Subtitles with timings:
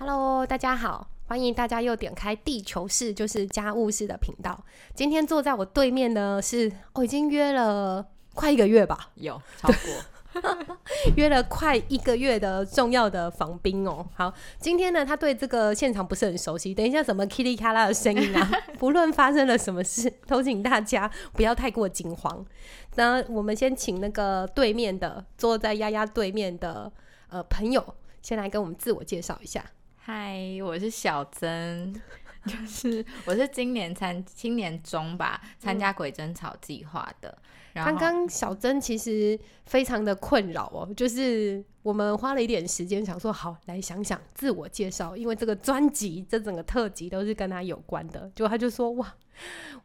[0.00, 4.58] Hello，大家好，欢迎大家又点开地球式，就是家务事的频道。
[4.94, 10.42] 今天坐在我对面呢是，哦，已经约了快一个月吧，有超过，
[11.18, 14.08] 约了快一个月的重要的防兵哦。
[14.14, 22.42] 好，今天呢，他对这个现场不是很熟悉，等一下什么噼里咔啦的声音啊， 不论发生了什么事，都请大家不要太过惊慌。
[22.94, 26.90] 那我们先请那个对面的坐在丫丫对面的
[27.28, 29.62] 呃朋友，先来跟我们自我介绍一下。
[30.02, 31.94] 嗨，我是小曾，
[32.46, 37.36] 就是我是今年参今年中吧参加鬼争吵计划的。
[37.74, 48.20] 然后刚刚小曾其实非常的困扰哦，就是我们花了一点时间想说，好来想想自我介绍，因为这个专辑这整个特辑都是跟他有关的。
[48.34, 49.14] 结果他就说，哇，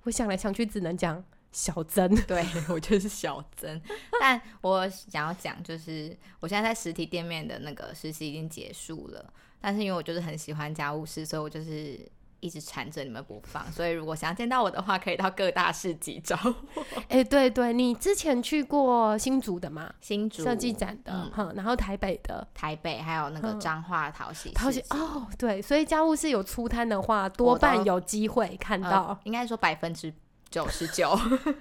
[0.04, 1.22] 我想来想去只能讲
[1.52, 2.16] 小曾。
[2.26, 3.82] 对我就是小曾，
[4.22, 9.34] 但我想要讲就是我现在在实体店面的那个实习已经结束了，
[9.66, 12.00] 但是因为我就是很喜欢家务事，所以我就是。
[12.42, 16.54] 一直缠着你们不放，所以如果想要见到我的话，可以到各大市集找我。
[17.10, 19.92] 哎、对对，你之前去过新竹的嘛？
[20.00, 22.48] 新竹设计展的，嗯、然后台北的。
[22.54, 30.14] 台北还有那个嗯彰化淘喜淘市集喜哦，对，所以家务事有出摊的话，多半有机会看呃到，应该说百分之
[30.52, 31.18] 九十九。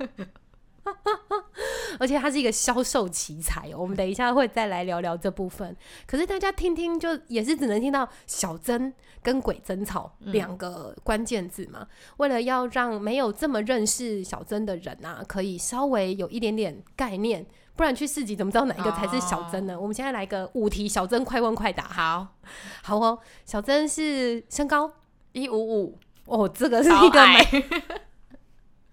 [1.98, 3.76] 而且他是一个销售奇才哦。
[3.78, 5.74] 我们等一下会再来聊聊这部分。
[6.06, 11.86] 可是大家听听，就也是只能听到小曾跟鬼争吵两个关键字嘛。
[12.18, 19.78] 为了要让没有这么认识小曾的人啊，可以稍微有一点点概念，不然去市集怎么知道哪一个才是小曾呢？
[19.78, 21.84] 我们现在来个五题小曾快问快答。
[21.84, 22.34] 好，
[22.82, 24.92] 好哦，小曾是身高
[25.32, 27.64] 一五五，哦，这个是一个矮美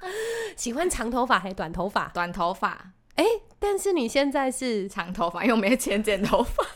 [0.55, 2.09] 喜欢长头发还是短头发？
[2.09, 3.25] 短头发，哎
[3.59, 6.65] 但是你现在是长头发，因为我没有钱剪头发。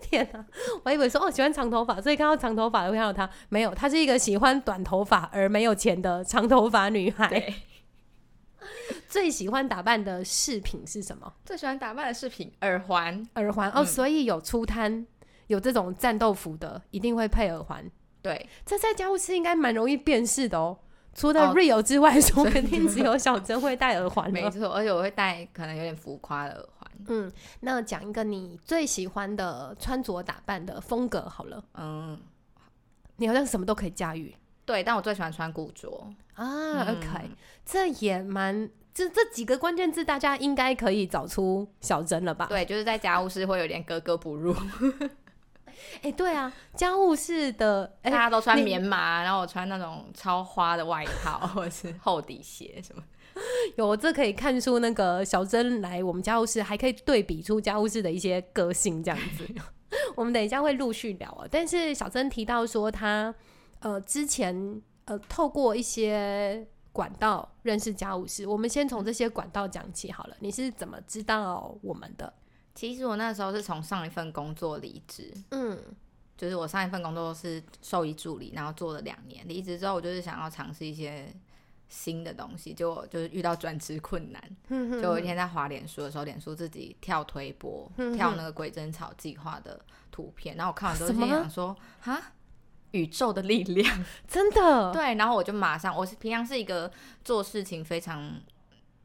[0.00, 0.44] 天哪、
[0.76, 7.54] 我还以为说哦喜欢长头发，所以看到长头发会看到她，没有，她是一个喜欢短头发而没有钱的长头发女孩。
[9.08, 11.32] 最喜欢打扮的饰品是什么？
[11.44, 13.26] 最喜欢打扮的饰品，耳环。
[13.34, 15.04] 耳环哦，嗯所以有出摊
[15.48, 17.84] 有这种战斗服的，一定会配耳环。
[18.22, 20.78] 对，这在家务室应该蛮容易辨识的哦。
[21.14, 24.32] 除了哦 real 之外， 说肯定只有小珍会戴耳环了。
[24.32, 26.90] 没错，而且我会戴可能有点浮夸的耳环。
[27.08, 27.30] 嗯，
[27.60, 31.62] 那讲一个你最喜欢的穿着打扮的风格好了。
[31.74, 32.18] 嗯，
[33.16, 34.34] 你好像什么都可以驾驭
[34.64, 36.08] 对，但我最喜欢穿古着。
[36.34, 36.84] 啊。
[36.84, 37.30] 嗯 OK，
[37.66, 42.46] 这也蛮这这几个关键字，大家应该可以找出小珍了吧？
[42.48, 44.54] 对，就是在家务室会有点格格不入，
[46.02, 53.02] 哎、对啊，家务事的哎、大家都穿棉麻，然后我穿那种超花的外套或者是厚底鞋什么。
[53.76, 59.46] 有这可以看出那个小珍来我们家务室，还可以对比出家务室的一些个性这样子。
[60.14, 61.46] 我们等一下会陆续聊啊。
[61.50, 63.34] 但是小珍提到说她
[63.80, 70.36] 呃之前呃透过一些管道认识家务室，我们先从这些管道讲起好了。
[70.40, 72.32] 你是怎么知道我们的？
[72.74, 75.78] 其实我那时候是从上一份工作离职，嗯
[76.36, 79.46] 就是我上一份工作是兽医助理，然后做了两年。
[79.46, 81.32] 离职之后，我就是想要尝试一些
[81.88, 84.42] 新的东西，结果就是遇到转职困难。
[84.68, 89.78] 哼哼就有一天在滑脸书的时候，脸书自己跳推播，嗯跳那个鬼针草计划的
[90.10, 92.20] 图片，然后我看完之后什么心想说：哈，
[92.90, 94.04] 宇宙的力量。
[94.26, 96.90] 真的对，然后我就马上，我是平常是一个
[97.22, 98.34] 做事情非常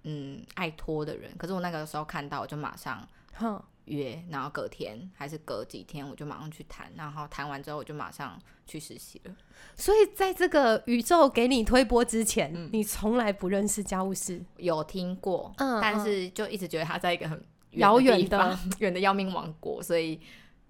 [0.03, 3.07] 嗯爱拖的人，可是我那个时候看到，我就马上
[3.37, 9.35] 哼约，然后隔天还是隔几天，我就马上去谈，然后谈完之后我就马上去实习了。
[9.75, 14.43] 所以在这个宇宙给你推波之前，嗯你从来不认识家务事。
[14.57, 20.19] 有听过，嗯但是就一直觉得他在一个很遥远的远地方 远的要命王国，所以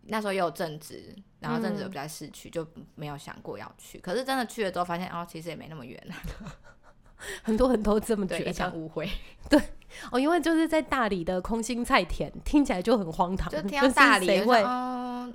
[0.04, 3.98] 那时候也有正职，然后正职嗯又不在市区，就没有想过要去。
[4.00, 6.16] 可是真的去了之后，发现哦，其实也没那么远啊，
[7.44, 9.10] 很多人都这么对，觉得一场误会。
[9.50, 9.60] 对
[10.12, 15.32] 哦，因为就是在大理的空心菜田，听起来就很荒唐，就听到大理，哦，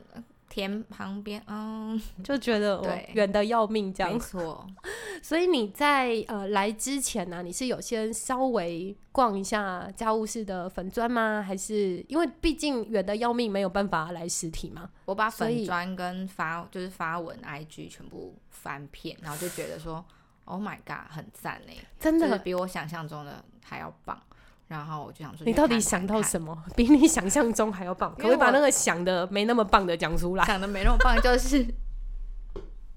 [0.49, 4.21] 田旁边，嗯， 就觉得哦对远的要命这没样。
[4.21, 4.67] 错，
[5.23, 11.43] 所以你在呃来之前呢、你是有先稍微逛一下家务室的粉砖吗？
[11.45, 14.91] 还是因为毕竟远的要命，没有办法来实体嘛？
[15.07, 20.05] 我把所以粉砖跟发就是发文 IG 全部翻遍，然后就觉得说
[20.45, 24.21] ，Oh my god，很赞哎，真的，就是比我想象中的还要棒。
[24.69, 26.65] 然后我就想说，你到底想到什么？
[26.75, 28.11] 比你想象中还要棒？
[28.13, 30.45] 可不可以把那个想的没那么棒的讲出来？
[30.47, 31.67] 想的没那么棒，就是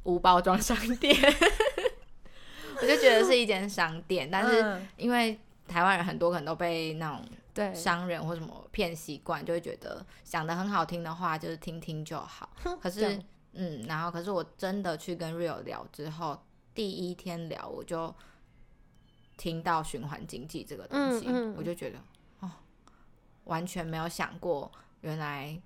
[0.03, 1.13] 无包装商店。
[2.81, 5.37] 我就觉得是一间商店，但是嗯因为
[5.67, 7.21] 台湾人很多可能都被那种
[7.53, 12.49] 对，商人或什么骗习惯，就会觉得想的很好听的话就是听听就好。
[12.81, 13.19] 可是，
[13.53, 16.41] 嗯，然后可是我真的去跟 Rio 聊之后，
[16.75, 18.13] 第一天聊我就
[19.37, 21.97] 听到循环经济这个东西，嗯嗯我就觉得
[22.41, 22.51] 哦，
[23.45, 25.59] 完全没有想过原来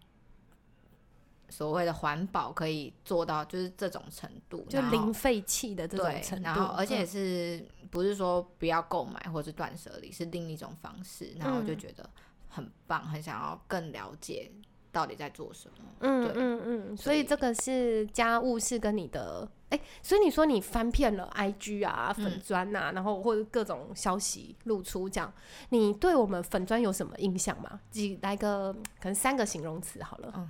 [1.49, 11.79] 所谓的环保可以做到就是这种程度，就零废弃的这种程，度，然后而且嗯是不是说不要购买或是断舍离，是另一种方式，然后我就嗯。
[11.79, 12.07] 觉得
[12.47, 14.51] 很棒，很想要更了解
[14.91, 15.75] 到底在做什么。
[16.01, 25.31] 嗯对嗯嗯，所所以以这个是家务事跟你的，哎、所以你说你翻遍了 IG 啊、粉嗯砖啊，然后或者各种消息露出这样，
[25.69, 27.79] 你对我们粉砖有什么印象吗？
[27.91, 30.49] 几来个可能三个形容词好了。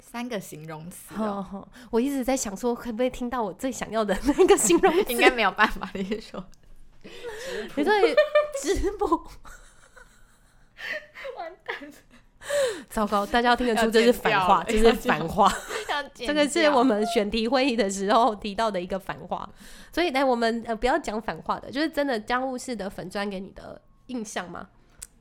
[0.00, 5.12] 三个形容词、好哦，好，我一直在想说，可不可以听到我最想要的那个形容词？
[5.12, 5.86] 应该没有办法。
[5.92, 6.42] 你是说？
[7.76, 8.16] 你对
[8.62, 9.06] 直播，
[11.36, 11.92] 完蛋，
[12.88, 15.52] 糟糕，大家要听得出这是反话，这是反话。
[16.14, 19.48] 这个是我们选题会议的时候提到的一个反话，
[19.92, 24.68] 所以呢，我们呃不要讲反话的，就是真的家务事的粉砖给你的印象吗？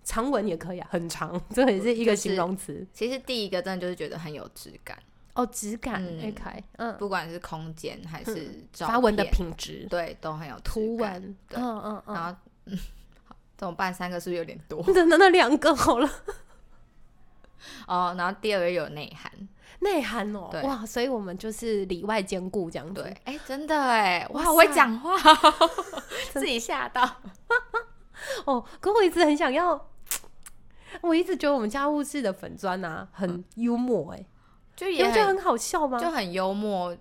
[0.03, 4.97] 长文也可以啊，很长， 这也是一个形容词、其实第一个真的就是觉得很有质感，
[5.33, 11.11] 哦，质感嗯 OK，嗯，不管是空间还是照发文的品质、对，都很有质图感。
[11.13, 12.79] 文，对嗯嗯嗯，然后，嗯，
[13.25, 13.93] 好怎么办？
[13.93, 14.81] 三个是不是有点多？
[14.93, 16.09] 真的那两个好了，
[17.87, 19.31] 哦，然后第二个有内涵，
[19.79, 20.61] 内涵哦，对。
[20.63, 25.17] 哇，所以我们就是里外兼顾这样子，对，哎、真的哎，哇哇，好会塞讲话，
[26.33, 27.21] 自己吓到。
[28.45, 29.89] 哦，可我一直很想要，
[31.01, 34.25] 我一直觉得我们家务室的粉砖啊很幽默、哎、
[34.75, 35.99] 就也很你不觉得很好笑吗？
[35.99, 36.95] 就很幽默，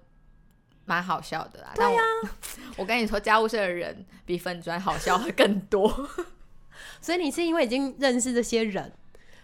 [0.84, 1.72] 蛮好笑的啦。
[1.74, 2.02] 对呀、
[2.76, 5.88] 我跟你说，家务事的人比粉砖好笑的更多。
[7.00, 8.92] 所以你是因为已经认识这些人，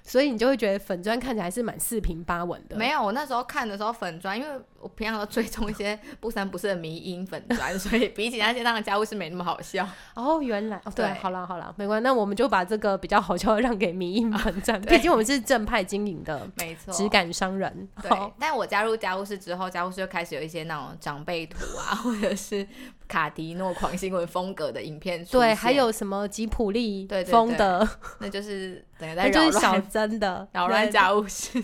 [0.05, 2.77] 所以你就会觉得粉砖看起来是蛮四平八稳的。
[2.77, 9.89] 没有，我那时候看的时候粉砖，因为我平常都追踪一些 不三不四的迷音粉砖，所以比起那些当然家务事没那么好笑。
[10.15, 10.77] 哦，原来。
[10.85, 11.15] 哦，对，对。
[11.15, 14.97] 好了好了，没关系，那我们就把这个比较好笑的让给迷音粉站， 对。
[14.97, 17.89] 毕竟我们是正派经营的没错，质感商人。
[18.03, 22.67] 对，但我加入家务事之后，家务事就开始有一些那种长辈图啊， 或者是
[23.07, 27.89] 卡迪诺狂新闻风格的影片出对，还有什么吉普力对对对风的，
[28.19, 30.49] 那就是整个在那就扰是小乱真的。
[30.53, 31.63] 扰乱家务事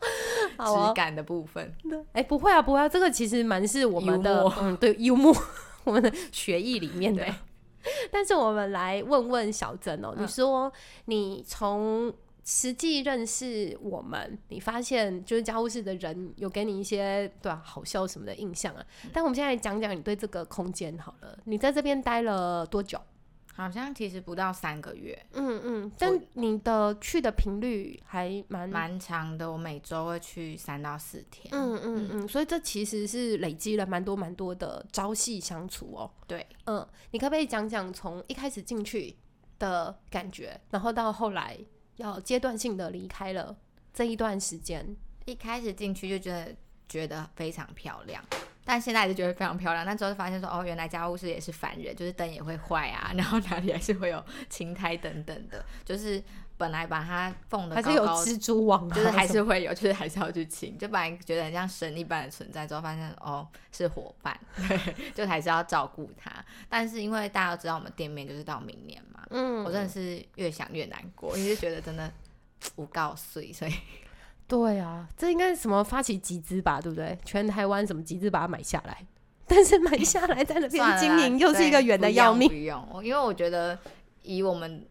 [0.58, 1.72] 质感的部分。
[2.12, 5.34] 哎、不会啊，不会啊，这个其实蛮是我们的，嗯，对，幽默，
[5.84, 7.24] 我们的学艺里面的。
[8.12, 10.70] 但是我们来问问小曾哦、嗯你说
[11.06, 12.12] 你从
[12.44, 18.84] 实际认识我们，你发现就是家务事的人有给你一些对啊好笑什么的印象啊？
[19.04, 23.00] 嗯但我们现在讲讲你对这个空间好了，你在这边待了多久？
[23.60, 29.50] 好像其实不到三个月，嗯嗯，但你的去的频率还蛮蛮长的。
[29.50, 31.48] 我每周会去三到四天。
[31.52, 36.10] 嗯嗯嗯，所以这其实是累积了蛮多蛮多的朝夕相处哦。
[36.26, 39.14] 对，嗯，你可不可以讲讲从一开始进去
[39.58, 41.58] 的感觉，然后到后来
[41.96, 43.56] 要阶段性的离开了
[43.92, 44.96] 这一段时间？
[45.26, 46.56] 一开始进去就觉得
[46.88, 48.24] 觉得非常漂亮，
[48.70, 49.84] 但现在还是觉得非常漂亮。
[49.84, 56.22] 但之后就发现说，哦，原来家务事也是烦人，就是灯也会坏啊， 然后哪里还是会有青苔等等的，就是
[56.56, 58.94] 本来把它缝的还是有蜘蛛网啊？
[58.94, 60.78] 就是还是会有， 就是还是要去清。
[60.78, 66.32] 就本来觉得很像神一般的存在，之后发现哦是伙伴，对， 就还是要照顾它。
[66.68, 72.08] 但是因为大家都知道我们店面就是到明年嘛，嗯，我真的是越想越难过，因为觉得真的
[72.76, 73.74] 不告碎，所以
[74.50, 77.16] 对啊，这应该是什么发起集资吧，对不对？
[77.24, 79.06] 全台湾什么集资把它买下来，
[79.46, 82.48] 但是买下来在那边经营又是一个对远的要命。
[82.48, 83.78] 不用不用，因为我觉得
[84.22, 84.84] 以我们。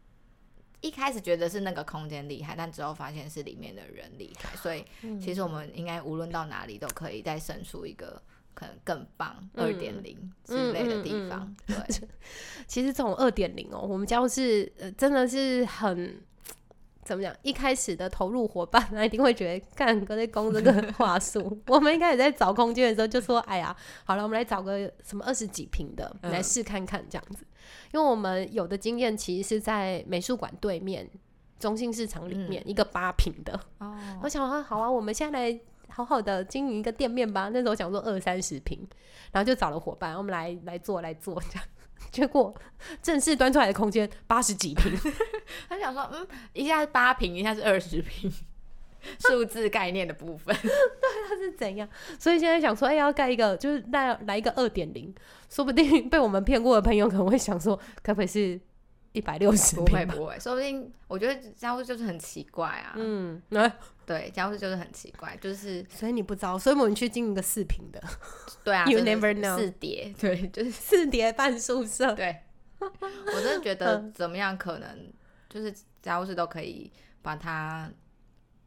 [0.81, 8.21] 一开始觉得是那个空间厉害，但之后发现是里面的人厉害，所以嗯其实我们应该无论到哪里都可以再生出一个
[8.53, 11.53] 可能更棒二点零之类的地方。
[11.67, 11.75] 对，
[12.65, 16.23] 其实这种二点零哦，我们家是呃真的是很
[17.09, 17.35] 怎么讲？
[17.41, 21.59] 一开始的投入伙伴，他一定会觉得干哥在攻这个话术。
[21.65, 23.75] 我们一开始在找空间的时候就说：“哎呀，
[24.05, 27.43] 好了，我们来找个什么二十几平的嗯来试看看这样子。”
[27.91, 31.09] 因为我们有的经验其实是在美术馆对面
[31.57, 33.59] 中心市场里面、一个八平的。
[33.79, 37.49] 哦，我想说，好啊，我们现在来好好的经营一个店面吧。
[37.51, 38.87] 那时候想说二三十平，
[39.31, 41.67] 然后就找了伙伴，我们来来做来做这样。
[42.11, 42.53] 结果
[43.01, 44.91] 正式端出来的空间八十几平，
[45.69, 48.31] 他想说，嗯，一下是八平，一下是二十平，
[49.19, 50.55] 数字概念的部分。
[50.61, 50.69] 对
[51.27, 51.87] 他是怎样？
[52.17, 55.13] 所以现在想说，哎、要盖一个，就是来来一个二点零，
[55.49, 58.59] 说不定被我们骗过的朋友可能会想说，可不可以是
[59.11, 60.05] 一百六十不会。
[60.05, 62.93] 不会，说不定我觉得家务事就是很奇怪啊。
[62.95, 63.71] 嗯，那、
[64.09, 68.01] 对，家务事就是很奇怪，就是所以你不知道，所以我们去经营个四平的
[68.65, 72.13] 对啊 You never know 四叠，对，就是四叠半宿舍。
[72.13, 72.35] 对。
[72.81, 75.11] 我真的觉得怎么样可能
[75.49, 75.69] 就是
[76.01, 76.89] 家务事都可以
[77.21, 77.91] 把它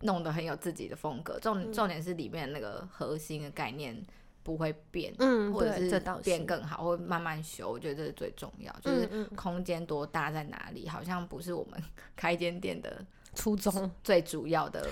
[0.03, 1.41] 弄得很有自己的风格。
[1.41, 4.01] 重重点是里面那个核心的概念
[4.43, 7.71] 不会变，嗯，或者是是变更好，或慢慢修。
[7.71, 11.83] 我觉得这是最重要，就是空间多大在哪里，好像不是我们
[12.15, 13.03] 开间店的
[13.35, 14.87] 初衷最主要的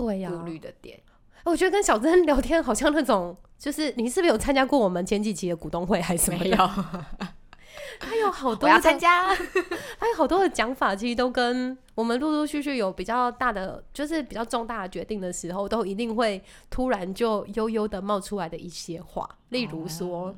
[0.00, 1.00] 对呀、顾虑的点。
[1.44, 6.44] 我觉得跟小珍聊天好像那种， 就是你是不是有参加过我们前几期的股东会还是什么的？
[6.44, 6.56] 没有，
[7.98, 9.34] 他有好多我要的参加。
[9.98, 20.34] 他有好多的讲法，其实都跟我们陆陆续续有比较大的，就是比较重大的决定的时候，都一定会突然就悠悠的冒出来的一些话，例如说，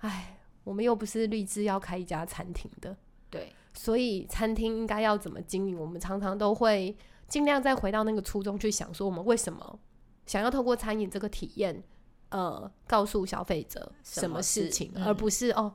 [0.00, 2.96] 哎、我们又不是立志要开一家餐厅的，
[3.30, 6.94] 对，所以餐厅应该要怎么经营，我们常常都会
[7.28, 9.78] 尽量再回到那个初衷去想，说我们为什么
[10.26, 11.82] 想要透过餐饮这个体验，
[12.30, 15.74] 呃，告诉消费者什么事事情，嗯而不是哦，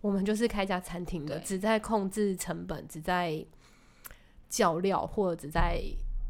[0.00, 3.44] 我们就是开一家餐厅的，只在控制成本，只在
[4.48, 5.82] 叫料，或者只在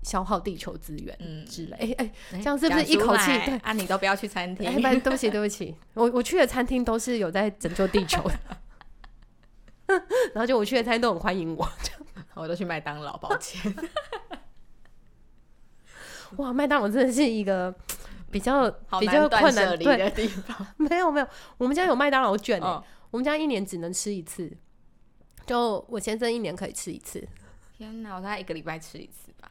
[0.03, 1.77] 消耗地球资源嗯之类。
[1.77, 3.73] 哎哎、这这样是不是一口气对啊？
[3.73, 8.39] 你都不要去餐厅哎，，不，对不起，对不起，我我去的餐厅都是有在拯救地球的。
[10.33, 11.69] 然后就我去的餐厅都很欢迎我，
[12.35, 13.75] 我都去麦当劳，抱歉。
[16.37, 17.75] 哇，麦当劳真的是一个
[18.31, 18.71] 比较
[19.01, 20.67] 比较困难，对，地方。
[20.77, 21.27] 没有没有，
[21.59, 24.51] 我们家有麦当劳卷、欸，哦，我们家一年只能吃一次，
[25.47, 27.27] 就我先生一年可以吃一次，
[27.77, 29.51] 天哪，我大概一个礼拜吃一次吧。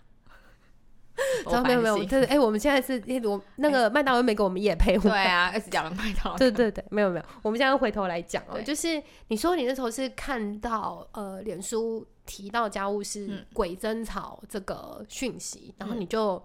[1.45, 13.45] 然后没有没有，就是，哎、我们现在是，哎、我那个麦当劳又没给我们也配，我对啊，二十讲了麦当劳，对对对，没有没有，我们现在回头来讲哦、对就是你说你那时候是看到呃，脸书提到家务事嗯。
[13.53, 15.99] 鬼争吵这个讯息，然后嗯。
[15.99, 16.41] 你就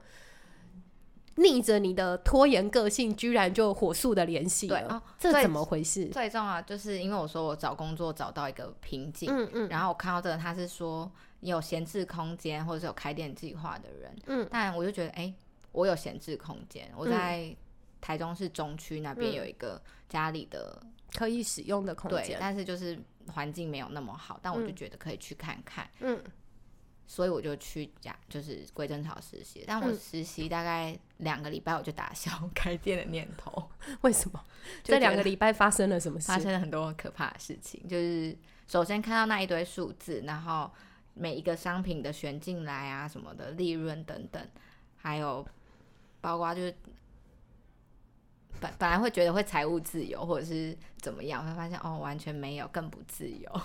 [1.37, 6.07] 逆着你的拖延个性，居然就火速的联系了，对哦这怎么回事？
[6.07, 9.69] 最重要就是因为我说我找工作找到一个瓶颈，嗯嗯。
[9.69, 15.33] 然后我看到这个他是说你有闲置空间或者是有开店计划的人，嗯，但我就觉得哎、
[15.73, 17.55] 我有闲置空间，我在
[18.01, 20.81] 台中市中区那边嗯有一个家里的、
[21.15, 22.99] 可以使用的空对，间，但是就是
[23.33, 26.19] 环境没有那么好，但我就嗯觉得可以去看看，嗯
[27.07, 33.71] 所以我就去家就是归正草实习，但我嗯实习大概两个礼拜我就打消开店的念头，
[34.03, 34.45] 为什么？
[34.83, 36.39] 这两个礼拜发生了什么事发？
[36.39, 38.37] 生了很多可怕的事情，就是
[38.67, 40.71] 首先看到那一堆数字，然后
[41.15, 44.45] 每一个商品的选进来啊什么的利润等等，
[44.97, 45.47] 还有
[46.21, 46.75] 包括就是
[48.61, 53.61] 本本来会觉得会财务自由或者是怎么样，会发现哦完全没有，更不自由。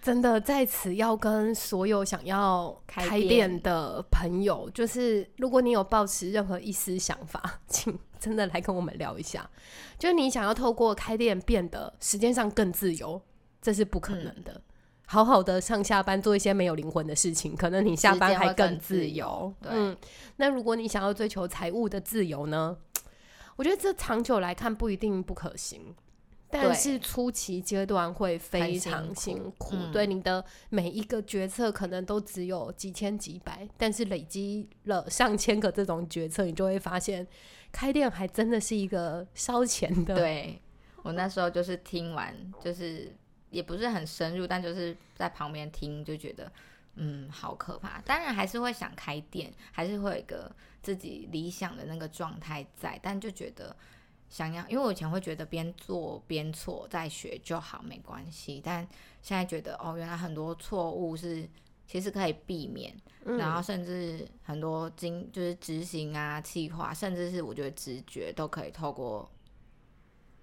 [0.00, 9.48] 真的在此要跟所有想要开开店店的朋友，就是如果你有抱持任何一丝想法，请真的来跟我们聊一下。
[9.98, 13.20] 就是你想要透过开店变得时间上更自由，
[13.60, 14.60] 这是不可能的。
[15.06, 19.96] 好好的上下班做一些没有灵魂的事情，可能你下班还更自自由嗯，
[20.36, 22.76] 那如果你想要追求财务的自由呢？
[23.56, 25.94] 我觉得这长久来看不一定不可行，
[26.50, 29.74] 但是初期阶段会非常苦辛苦。
[29.76, 37.26] 嗯对你的每一个决策可能都只有几千几百，但是累积了上千个这种决策，你就会发现
[37.72, 40.60] 开店还真的是一个烧钱的。，对
[41.02, 43.14] 我那时候就是听完，就是
[43.50, 46.52] 也不是很深入，但就是在旁边听就觉得，
[46.96, 48.00] 嗯，好可怕。
[48.02, 53.74] 当然还是会想开店，还是会有一个自己理想的那个状态在，但就觉得
[54.30, 58.62] 想要，因为我以前会觉得边做边错再学就好，没关系。
[58.64, 58.86] 但
[59.20, 61.46] 现在觉得哦，原来很多错误是
[61.86, 69.28] 其实可以避免，嗯然后甚至很多经就是执行啊、计划，甚至是我觉得直觉都可以透过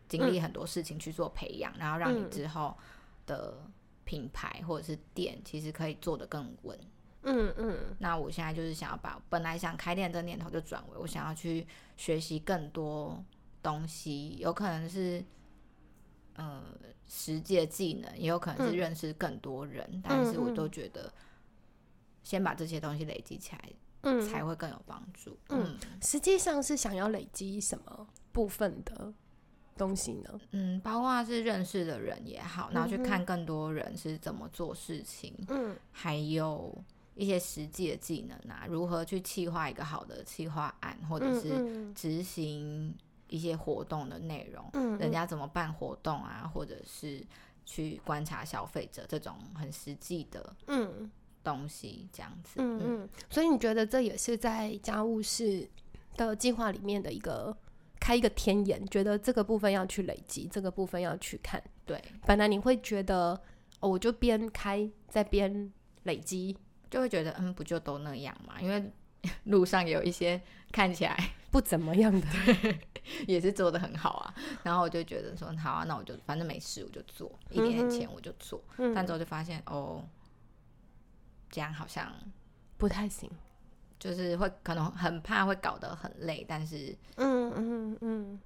[0.10, 2.78] 经历很多事情去做培养，然后让你嗯之后
[3.26, 3.58] 的
[4.04, 6.78] 品牌或者是店其实可以做得更稳。
[7.24, 11.66] 嗯嗯那我现在就是想要把本来想开店这念头就转为我想要去
[11.96, 13.22] 学习更多
[13.68, 15.22] 东西，有可能是
[16.36, 16.64] 呃
[17.06, 18.78] 实际的技能，也有可能是嗯。
[18.78, 21.12] 认识更多人，但是我都觉得
[22.24, 23.70] 先把这些东西累积起来
[24.04, 25.38] 嗯，才会更有帮助。
[25.50, 26.00] 嗯嗯。
[26.02, 29.14] 实际上是想要累积什么部分的
[29.76, 30.40] 东西呢？
[30.52, 35.76] 嗯，包括是认识的人也好，然后去看更多人是怎么做事情，嗯。
[35.92, 36.74] 还有
[37.16, 41.94] 一些实际的技能啊，如何去企划一个好的企划案，或者是嗯。
[41.96, 42.94] 执行
[43.30, 47.26] 一些活动的内容，嗯人家怎么办活动啊，或者是
[47.66, 51.12] 去观察消费者这种很实际的嗯
[51.44, 52.54] 东西，这样子。
[52.58, 55.70] 嗯嗯，所以你觉得这也是在家务事
[56.16, 57.56] 的计划里面的一个
[58.00, 61.62] 开一个天眼，觉得这个部分要去累积，这个部分要去看。
[61.86, 63.40] 对，本来你会觉得，
[63.80, 65.72] 哦，我就边开在边
[66.04, 66.56] 累积，
[66.90, 68.60] 就会觉得嗯，不就都那样嘛？
[68.62, 68.92] 因为
[69.46, 70.42] 路上有一些
[70.72, 72.28] 看起来不怎么样的。
[73.26, 78.94] 也是做的很好啊，然后我就觉得说好啊，那我就反正没事我就做，一点点钱我就做，嗯。
[78.94, 80.04] 但之后就发现哦，
[81.50, 82.14] 这样好像
[82.78, 83.30] 不太行。
[84.00, 88.40] 就是会可能很怕会搞得很累，但是嗯嗯嗯，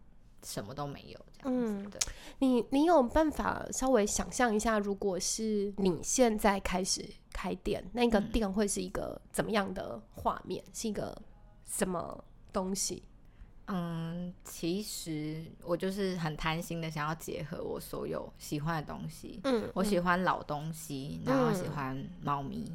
[0.44, 1.74] 什么都没有这样子。
[1.74, 1.90] 嗯。
[1.90, 2.00] 对，
[2.40, 7.06] 你你有办法稍微想象一下，如果是你现在开始
[7.41, 8.31] 开店，那个嗯。
[8.31, 10.63] 店会是一个怎么样的画面？
[10.71, 11.19] 是一个
[11.65, 13.01] 什么东西？
[13.65, 19.39] 嗯，其实我就是很贪心的想要结合我所有喜欢的东西。
[19.45, 22.71] 嗯我喜欢老东西，然后喜欢猫咪，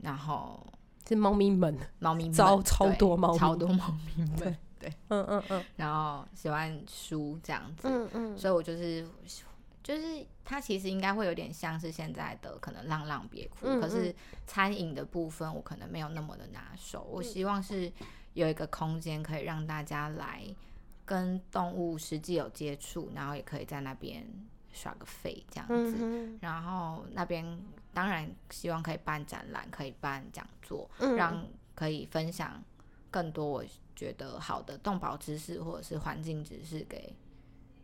[0.00, 0.66] 然后
[1.06, 4.90] 是猫咪们，猫咪们超超多猫超多猫咪们，对。
[5.08, 5.64] 嗯嗯嗯。
[5.76, 8.38] 然后喜欢书这样子，嗯嗯。
[8.38, 9.06] 所以我就是
[9.86, 14.12] 就是它其实应该会有点像是现在的可能浪浪别哭，嗯可是
[14.44, 17.92] 餐饮的部分我可能没有那么的拿手，我希望是
[18.32, 20.42] 有一个空间可以让大家来
[21.04, 24.26] 跟动物实际有接触，然后也可以在那边
[24.72, 26.36] 耍个废这样子，嗯。
[26.40, 27.46] 然后那边
[27.94, 31.14] 当然希望可以办展览，可以办讲座，嗯。
[31.14, 32.60] 让可以分享
[33.08, 33.64] 更多我
[33.94, 37.14] 觉得好的动保知识或者是环境知识给，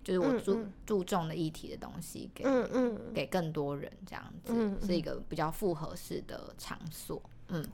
[0.03, 7.21] 就是我注、嗯嗯注重的议题的东西给、嗯嗯，给更多人，这样子、是一个比较复合式的场所。
[7.49, 7.65] 嗯，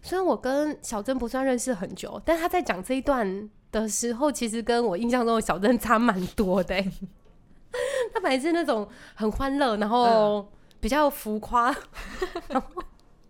[0.00, 6.92] 虽然我跟小珍不算认识很久，但他在讲这一段的时候，其实跟我印象中的小珍差蛮多的欸。
[8.12, 10.46] 他本来是那种很欢乐，然后
[10.78, 11.74] 比较浮夸，
[12.48, 12.82] 然后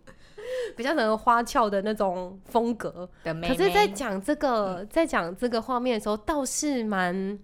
[0.75, 3.09] 比较能花俏的那种风格。
[3.23, 7.39] 的妹妹，可是，在讲这个，在讲这个画面的时候，倒是蛮，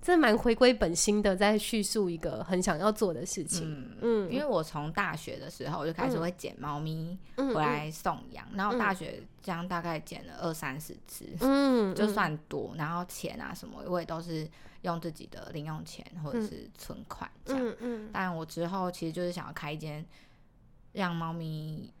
[0.00, 3.70] 这蛮回归本心的，在叙述一个很想要做的事情。
[3.70, 3.96] 嗯。
[4.00, 14.48] 嗯因为我从大学的时候我就开始会捡猫咪嗯回来送养，然后大学这样大概捡了二三十只，嗯，就算多，然后钱啊什么，我也都是
[14.82, 17.66] 用自己的零用钱或者嗯是存款这样。
[17.66, 20.04] 嗯嗯但我之后其实就是想要开一间
[20.92, 21.92] 让猫咪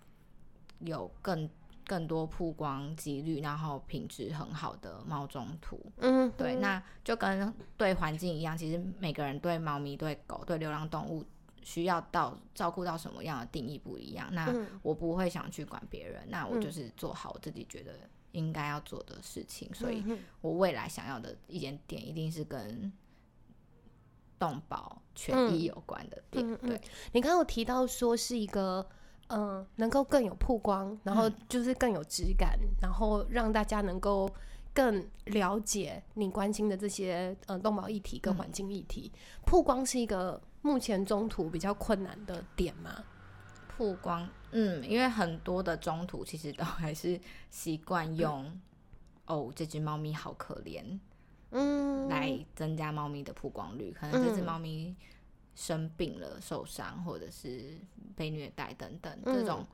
[0.80, 1.48] 有更
[1.88, 5.80] 更多曝光几率，然后品质很好的猫中途。
[5.96, 11.24] 嗯，对，那就跟对环境一样，其实每个人对猫咪、对狗、对流浪动物
[11.62, 14.28] 需要到照顾到什么样的定义不一样。
[14.32, 17.98] 那嗯我不会想去管别人，那我嗯就是做好我自己觉得
[18.32, 19.72] 应该要做的事情。
[19.72, 22.92] 所以嗯我未来想要的一点点，一定是跟
[24.38, 26.46] 动保权益有关的店。
[26.46, 26.80] 嗯嗯对，
[27.12, 28.86] 你刚刚有提到说是一个，
[29.28, 34.28] 嗯、能够更有曝光，然后嗯就是更有质感，然后让大家能够
[34.74, 39.12] 更了解你关心的这些呃动保议题跟嗯环境议题。
[39.44, 43.04] 曝光是一个目前中途比较困难的点嘛？
[43.76, 48.60] 曝光，嗯，因为很多的中途其实都 还是习惯用、
[49.26, 50.98] 哦，这只猫咪好可怜，
[51.50, 53.92] 嗯，来增加猫咪的曝光率。
[53.92, 54.96] 可能这只嗯猫咪
[55.58, 57.76] 生病了、受伤，或者是
[58.14, 59.34] 被虐待等等，嗯。
[59.34, 59.66] 这种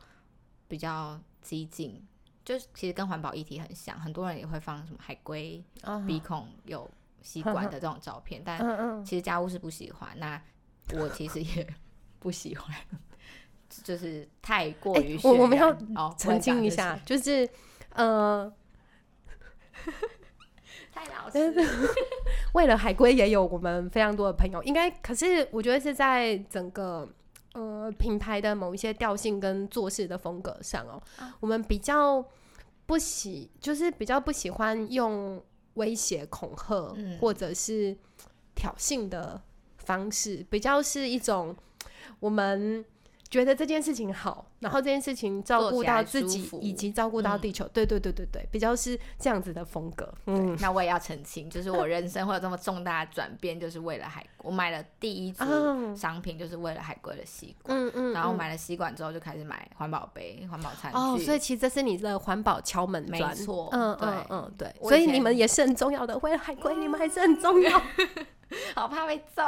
[0.66, 2.02] 比较激进，
[2.42, 10.42] 就是其实跟环保议题很像，很多人也会放什么海龟啊鼻孔有吸管的这种照片，但其实家务是不喜欢，那
[10.94, 11.74] 我其实也
[12.18, 12.74] 不喜欢，
[13.68, 17.46] 就是太过于、哎我我们要哦澄清一，下，就是
[17.90, 18.50] 呃，
[22.52, 27.08] 为了海龟也有我们非常多的朋友，应该可是我觉得是在整个
[27.52, 32.24] 呃品牌的某一些调性跟做事的风格上哦，啊我们比较
[32.86, 35.42] 不喜，就是比较不喜欢用
[35.74, 37.96] 威胁、恐吓、嗯或者是
[38.54, 39.40] 挑衅的
[39.78, 41.56] 方式，比较是一种
[42.20, 42.84] 我们。
[43.34, 50.08] 觉得这件事情好，然后这件事情照顾到自己以及照顾到嗯地球，对对对对对，比较是这样子的风格。
[50.26, 57.76] 嗯，那我也要澄清，就是我人生会有这么重大的转变，就是为了海，我买了第一组啊商品，就是为了海龟的吸管。
[57.76, 60.96] 嗯嗯，嗯然后买了吸管之后，就开始买环保杯、环保餐具。
[60.96, 67.82] 哦，所以其实这是你的环保敲门没砖，错嗯对嗯嗯，对，所以你们也是很重要的，为了海龟，你们还是很重要。
[68.76, 69.42] 好怕被揍。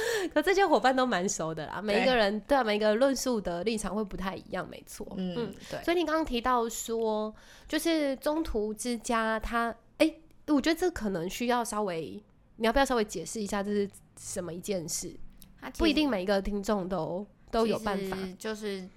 [0.32, 5.06] 可这些伙伴都蛮熟的啦，每一对个人对啊每一个论述的立场会不太一样，没错。
[5.16, 5.82] 嗯，对。
[5.82, 7.34] 所以你刚刚提到说，
[7.68, 10.14] 就是中途之家他，哎、
[10.48, 12.22] 我觉得这可能需要稍微，
[12.56, 15.14] 你要不要稍微解释一下这是什么一件事？
[15.78, 18.18] 不一定每一个听众都都有其办法。
[18.38, 18.88] 就是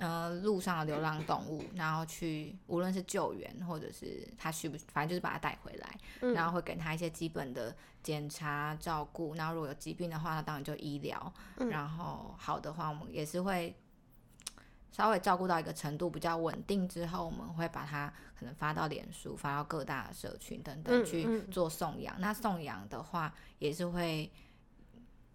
[0.00, 13.72] 呃路上的流浪动物，然后去无论是救援或者是他需不，反正就是把它带回来，嗯然后会给他一些基本的检查照顾，然后如果有疾病的话，那当然就医疗，嗯然后好的话，我们也是会。
[14.92, 22.20] 稍微照顾到一个程度比较稳定之后，我们会把它可能发到脸书、发到各大社群等等嗯去嗯做送养。
[22.20, 24.28] 那送养的话，也是会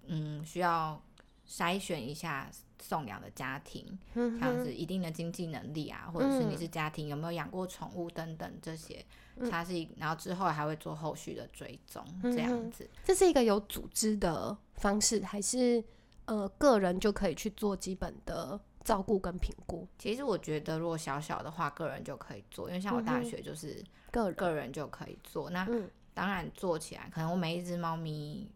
[0.08, 1.02] 嗯需要
[1.48, 3.98] 筛选一下送养的家庭，
[4.40, 9.04] 像是一定的经济能力啊，或者是你嗯是家庭有没有养过宠物等等这些，
[9.38, 12.90] 嗯它是一然后之后还会做后续的追踪嗯这样子。
[13.04, 15.84] 这是一个有组织的方式，还是
[16.26, 19.88] 呃个人就可以去做基本的照顾跟评估？
[19.98, 25.50] 其实我觉得如果小小的话，个人就可以做，因为像我大学就是个人，个人就可以做。
[25.50, 28.50] 那嗯当然做起来，可能我每一只猫咪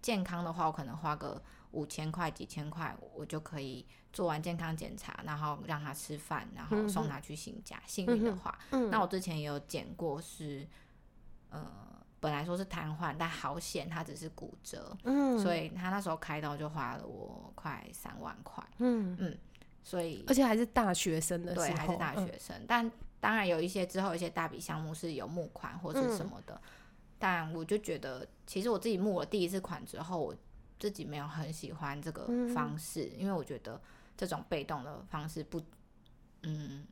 [0.00, 1.42] 健康的话，我可能花个
[1.74, 7.82] 五千块、几千块，我就可以做完健康检查，然后让他吃饭，然后送他去新家。
[7.86, 10.66] 幸运的话，嗯，那我之前也有剪过是，
[11.50, 11.66] 呃，
[12.20, 19.36] 本来说是瘫痪，但好险他只是骨折，嗯，所以他那时候开刀就花了我快三万块，嗯，
[19.82, 26.60] 所以而且还是大学生的时候，对还是大嗯学生，但当然有一些之后一些大笔项目是有募款或是什么的，
[27.18, 30.34] 但我就觉得其实我自己募了第一次款之后，我
[30.78, 33.80] 自己没有很喜欢这个嗯方式，因为我觉得
[34.16, 35.60] 这种被动的方式不，
[36.42, 36.86] 嗯，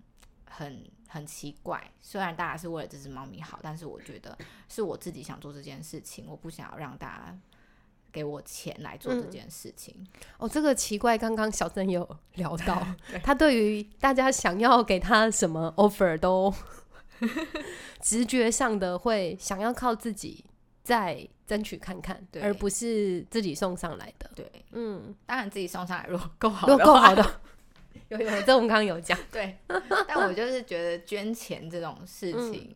[0.44, 1.90] 很很奇怪。
[2.00, 4.36] 虽然大家是为了这只猫咪好，但是我觉得
[4.68, 7.38] 是我自己想做这件事情，我不想要让大家
[8.10, 10.06] 给我钱来做这嗯件事情。
[10.38, 16.52] 哦，这个奇怪，刚刚小郑有聊 到对，他对于大家想要给他什么 offer 都
[18.00, 20.44] 直觉上的会想要靠自己
[20.82, 22.42] 再争取看看，对。
[22.42, 24.30] 而不是自己送上来的。
[24.34, 26.66] 对，嗯，当然自己送上来如果够好。
[26.68, 27.14] 如的够好。
[27.16, 27.40] 的，
[28.08, 29.18] 有有有，这我们刚刚有讲。
[29.30, 29.56] 对，
[30.08, 32.74] 但我就是觉得捐钱这种事情，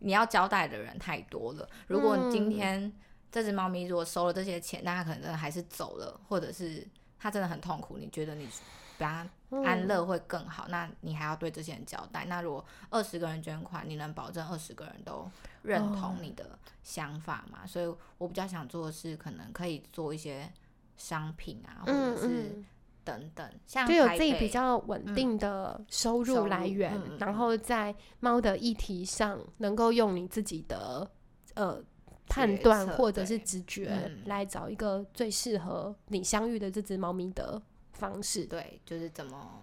[0.00, 1.68] 你要交代的人太多了。
[1.86, 2.92] 如果你今天
[3.30, 6.86] 这只猫咪如果收了这些钱，那它可能还是走了，或者是
[7.18, 8.50] 它真的很痛苦，你觉得你比
[8.98, 9.26] 它
[9.64, 12.24] 安乐会更好，那你还要对这些人交代。
[12.26, 15.28] 那如果二十个人捐款，你能保证二十个人都
[15.62, 17.66] 认同你的想法吗？
[17.66, 17.86] 所以
[18.18, 20.50] 我比较想做的是，可能可以做一些
[20.96, 22.66] 商品啊，或嗯者是嗯，
[23.04, 31.10] 等等，像就有自己比较稳定的收收入入来源，嗯嗯嗯然后在猫的议题上能够用你自己的
[31.54, 31.82] 呃
[32.28, 37.60] 判断或者是直觉嗯来找一个最适合你相遇的这只猫咪的
[37.92, 38.44] 方式。
[38.44, 39.62] 对，就是怎么，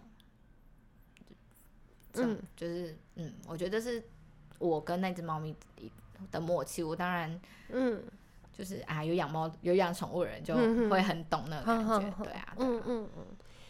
[2.16, 4.04] 嗯就是嗯，我觉得是
[4.60, 5.56] 我跟那只猫咪
[6.32, 6.82] 的默契。
[6.84, 8.04] 我当然嗯
[8.52, 10.56] 就是啊，有养猫有养宠物的人就
[10.90, 13.26] 会很懂那个感觉，对啊，对嗯啊嗯嗯。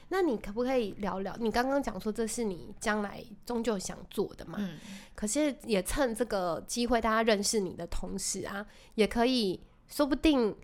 [0.10, 1.36] 那你可不可以聊聊？
[1.38, 4.58] 你刚刚讲说这是你将来终究想做的嘛？
[4.60, 4.78] 嗯，
[5.16, 10.56] 可是也趁这个机会，大家认识你的同时啊，也可以说不定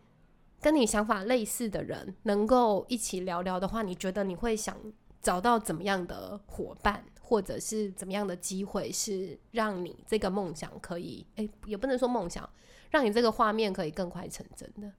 [0.62, 4.78] 跟你想法类似的人能够一起聊聊的话，你觉得你会想
[5.22, 12.48] 找到怎么样的伙伴，或者是怎么样的机会，是让你这个梦想可以，哎、也不能说梦想，
[12.92, 14.92] 让你这个画面可以更快成真的。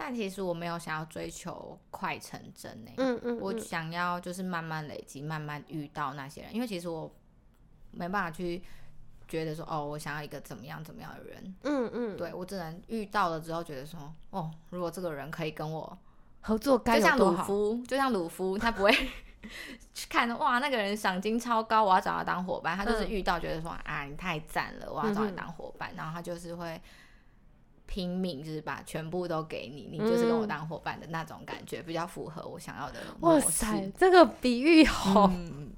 [0.00, 3.60] 但其实我没有想要追求快成真呢、嗯嗯，我嗯。
[3.60, 7.12] 想要就是慢慢累积，慢慢遇到那些人，因为其实我
[7.90, 8.62] 没办法去
[9.26, 15.98] 觉得说哦，我想要一个怎么样怎么样的人，嗯嗯，对我只能遇到了之后觉得说哦，如果这个人可以跟我
[16.40, 17.18] 合作该就像。
[17.18, 18.92] 鲁夫，就像鲁夫，他不会
[19.92, 22.76] 去看哇那个人赏金超高，我要找他当伙伴。
[22.76, 23.10] 他就是嗯。
[23.10, 26.80] 遇到觉得说、啊你太赞了，我要找你当伙伴，然后他就是会
[27.88, 33.40] 拼命，就是把全部都给你，你就是跟我嗯当伙伴的那种感觉，比较符合我想要的哇。
[33.40, 35.72] 塞，这个比喻好、嗯，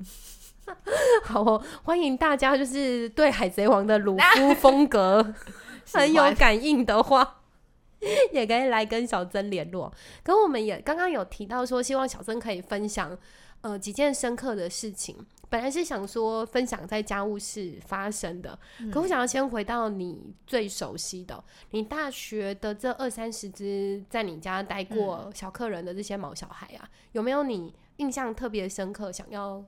[1.24, 1.62] 好哦！
[1.84, 5.34] 欢迎大家，就是对海贼王的鲁夫风格
[5.94, 7.42] 很有感应的话，
[8.32, 9.92] 也可以来跟小曾联络。
[10.24, 13.16] 可我们也刚刚有提到说，希望小曾可以分享
[13.60, 15.16] 呃几件深刻的事情。
[15.50, 18.58] 本来是想说分享在家务事发生的，
[18.90, 29.62] 可我想要先回到你最熟悉的，你大学的这二三十只在你家待过小客人的这些毛小孩啊，有没有你印象特别深刻，想要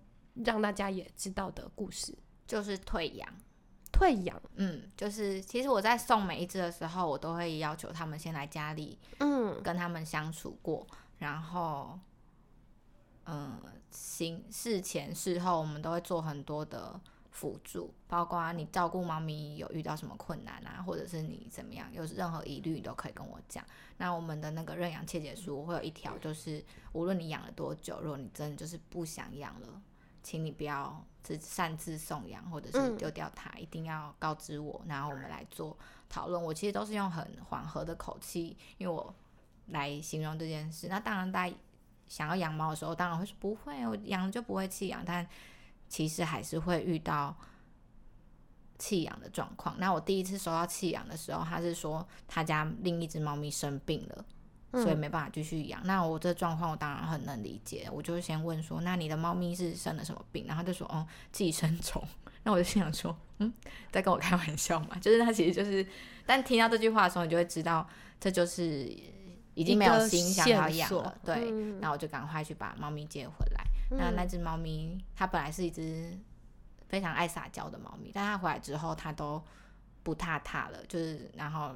[0.44, 2.16] 让大家也知道的故事？
[2.46, 3.28] 就是退养。
[3.92, 10.84] 退养，嗯，就是其实我在送每一只的时候，我都会要求他们先来家里嗯跟他们相处过，
[11.18, 11.98] 然后，
[13.26, 13.60] 嗯，
[13.92, 16.98] 行事前事后我们都会做很多的
[17.30, 23.64] 辅助，包括你照顾猫咪有遇到什么困难啊，或者是你怎么样，有任何疑虑你都可以跟我讲。
[23.96, 29.82] 那我们的那个认养切结书会有一条，就是无论你养了多久，如果你真的就是不想养了，
[30.22, 35.76] 请你不要自擅自送养或者是丢掉它，一定要告知我，然后我们来做
[36.08, 36.42] 讨论。
[36.42, 39.14] 我其实都是用很缓和的口气，因为我
[39.68, 40.88] 来形容这件事。
[40.88, 41.56] 那当然，大家
[42.12, 45.26] 想要养猫的时候，当然会说不会，我养了就不会弃养，但
[45.88, 47.34] 其实还是会遇到
[48.78, 49.74] 弃养的状况。
[49.78, 54.24] 那我第一次收到弃养的时候，他是说他家另一只猫咪生病了，
[54.72, 55.80] 所以没办法继续养。
[55.86, 62.06] 那我这状况我当然很能理解，我就先问说：“那你的猫咪是生了什么病？”然后就说：“哦，寄生虫。
[62.44, 63.50] ”那我就心想说：“嗯，
[63.90, 65.86] 在跟我开玩笑嘛？” 就是他其实就是，
[66.26, 67.88] 但听到这句话的时候，你就会知道
[68.20, 68.92] 这就是
[69.54, 71.18] 已经没有心想要养了。
[71.24, 73.64] 对，然后我就赶快去把猫咪接回来。
[73.90, 76.18] 那那只猫咪，它本来是一只
[76.88, 79.42] 非常爱撒娇的猫咪，但它回来之后，它都
[80.02, 81.74] 不踏踏了，就是然后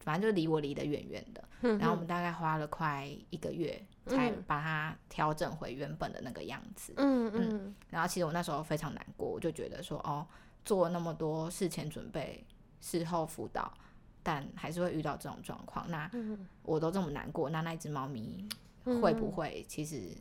[0.00, 1.44] 反正就离我离得远远的。
[1.60, 6.94] 然后我们大概花了快一个月，才把它调整回原本的那个样子。
[6.96, 7.74] 嗯嗯。
[7.90, 10.24] 然后其实我那时候非常难过，我就觉得说，哦，
[10.64, 12.46] 做了那么多事前准备、
[12.80, 13.72] 事后辅导，
[14.28, 15.90] 但还是会遇到这种状况。
[15.90, 16.10] 那
[16.62, 18.46] 我都这么难过，那那只猫咪
[18.84, 20.12] 会不会其实？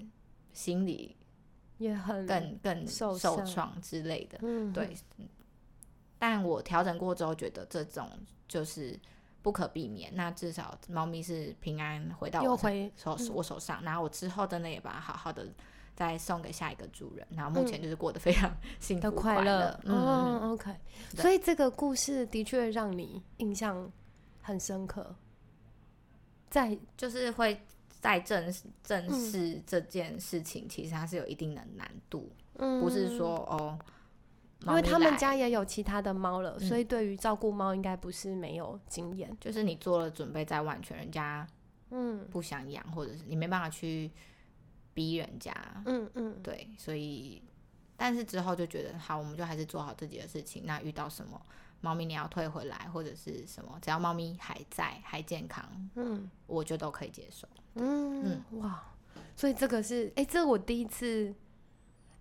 [0.53, 1.15] 心里
[1.77, 4.39] 也很更更受创之类的，
[4.73, 4.91] 对。
[6.17, 8.09] 但我调整过之后，觉得这种
[8.47, 8.99] 就是
[9.43, 10.11] 不可避免。
[10.15, 12.57] 那至少猫咪是平安回到我
[12.95, 15.47] 手我手上，然后我之后真的也把它好好的
[15.97, 17.27] 再送给下一个主人。
[17.31, 19.77] 然后目前就是过得非常 幸福快乐。
[19.83, 20.71] 嗯，OK。
[21.15, 23.91] 所以这个故事的确让你印象
[24.41, 25.15] 很深刻，
[26.49, 27.59] 在就是会。
[27.99, 32.31] 在正正视这件事情，其实它是有一定的难度，
[32.79, 33.77] 不是说哦，
[34.67, 39.35] 因为他们家也有其他的猫了，所以对于照顾猫应该不是没有经验。
[39.41, 41.45] 就是你做了准备在完全，人家
[41.89, 44.11] 嗯不想养，或者是你没办法去
[44.97, 45.53] 逼人家，
[45.85, 47.39] 嗯嗯，对，所以
[47.95, 50.63] 但是之后就觉得好，我们就还是做好自己的事情。
[50.65, 51.39] 那遇到什么？
[51.81, 57.47] 猫咪你要退回来或者是什么，只要猫咪还在还健康，嗯，我觉得都可以接受。
[57.75, 58.83] 嗯嗯哇，
[59.35, 61.31] 所以这个是哎，这我第一次，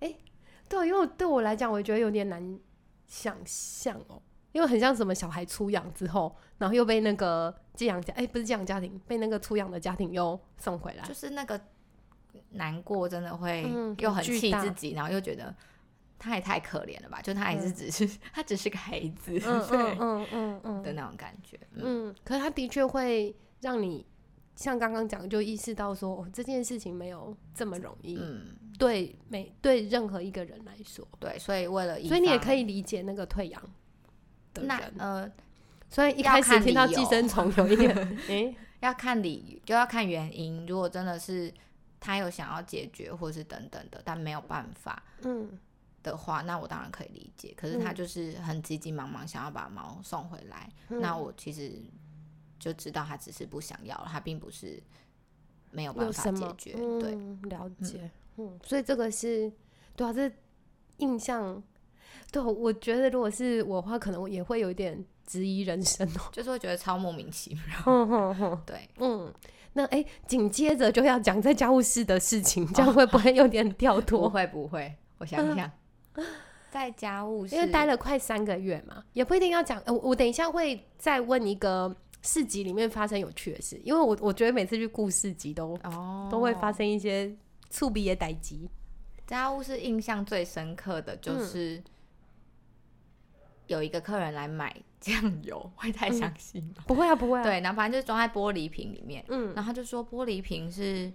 [0.00, 0.14] 哎，
[0.68, 2.60] 对，因为对我来讲，我觉得有点难
[3.06, 4.20] 想象哦，
[4.52, 11.58] 因为很像什么小孩出养之后，然后又被那个寄养家，哎，不是寄养家庭，被那个出养的家庭又送回来，就是那个
[12.50, 13.66] 难过，真的会
[13.98, 15.54] 又很气自己，然后又觉得。
[16.18, 17.20] 他也太可怜了吧！
[17.20, 19.66] 就他还是只是他只是个孩子， 嗯
[20.00, 21.60] 嗯嗯嗯的那种感觉。
[21.74, 24.04] 嗯，可是他的确会让你
[24.54, 28.16] 像刚刚讲，就意识到说这件事情没有这么容易。
[28.18, 33.62] 嗯，对，每对任何一个人来说，对，所以为了，所以你也可以理解那个退养
[34.54, 34.94] 的人。
[34.96, 35.30] 呃，
[35.90, 37.94] 所以一开始听到寄生虫有一点，
[38.30, 40.64] 哎，要看理，就要看原因。
[40.66, 41.52] 如果真的是
[42.00, 45.58] 他有想要解决，或是等等的，但没有办法，嗯。
[46.02, 47.52] 的话，那我当然可以理解。
[47.56, 51.82] 可是他就是很急急忙忙想要把猫送回来，那我其实
[52.60, 54.80] 就知道他只是不想要了，他并不是
[55.72, 56.74] 没有办法解决。
[57.00, 57.16] 对，
[57.50, 58.08] 了解。
[58.36, 59.52] 嗯，所以这个是
[59.96, 60.30] 对啊，这
[60.98, 61.60] 印象
[62.30, 68.62] 对，我觉得如果是我的话，可能我也会有一点质疑人生哦，就是会觉得超莫名其妙。
[68.64, 69.34] 对，嗯，
[69.76, 74.22] 那哎，紧接着就要讲在家务事的事情，这样会不会有点跳脱？
[74.26, 75.70] 不会，不会，我想想。
[76.70, 79.82] 在家务， 因为待了快三个月嘛，也不一定要讲。
[79.86, 87.30] 我我等一下会再问一个市集里面发生有趣的事，因为我我觉得每次去故事集都哦都会发生一些
[87.68, 88.68] 触鼻的歹机。
[89.26, 91.82] 家务是印象最深刻的就是
[93.66, 96.84] 有一个客人来买酱油， 会太相信吗？
[96.86, 97.42] 不会啊，不会。
[97.42, 101.12] 对，然后反正就是装在玻璃瓶里面，嗯，然后他就说玻璃瓶是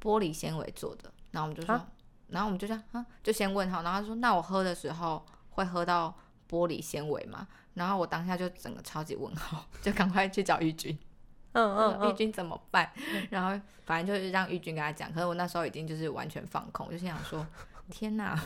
[0.00, 1.80] 玻璃纤维做的，然后我们就说。
[2.28, 6.12] 然后我们就这样，啊，就先问他，然后他说：“那我喝的时候会喝到
[6.50, 10.98] 玻璃纤维吗？”然后我当下就整个超级问号， 就赶快去找玉君，
[11.52, 12.90] 嗯嗯，玉君怎么办？
[13.30, 15.12] 然后反正就是让玉君跟他讲。
[15.12, 17.46] 可是我那时候已经就是完全放空，我就心想说
[17.90, 18.36] ：“天哪！”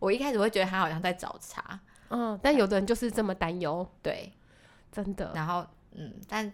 [0.00, 1.78] 我一开始会觉得他好像在找茬，
[2.10, 4.32] 嗯，但有的人就是这么担忧，对，
[4.90, 5.32] 真的。
[5.34, 6.52] 然后，嗯，但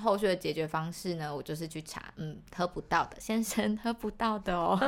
[0.00, 4.78] 后续的解决方式呢，我就是去查，嗯，喝不到的先生，喝不到的哦。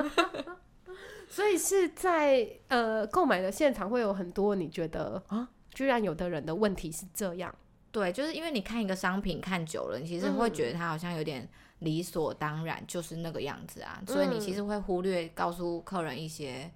[1.28, 7.54] 所以是在呃购买的现场会有很多你觉得啊，居然有的人的问题是这样，
[7.90, 16.70] 对，就是因为你看一个商品看久了，你其实会觉得它好像有点理所当然，就是那个样子啊，所以你其实会忽略告诉客人一些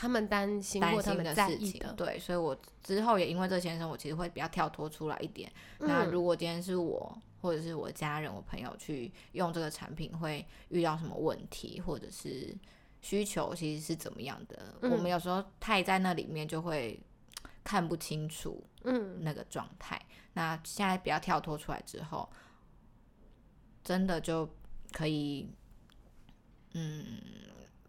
[0.00, 5.52] 他们担心担或他们心的事在意的，，情对，所以我之后也因为这先生，我其实会比较跳脱出来一点。
[5.78, 12.56] 那嗯如果今天是我或者是我家人、我朋友去用这个产品，会遇到什么问题，或者是
[13.02, 14.74] 需求其实是怎么样的？
[14.80, 16.98] 嗯我们有时候太在那里面就会
[17.62, 20.00] 看不清楚嗯那个状态。
[20.32, 22.26] 那现在比较跳脱出来之后，
[23.84, 24.48] 真的就
[24.92, 25.46] 可以，
[26.72, 27.04] 嗯，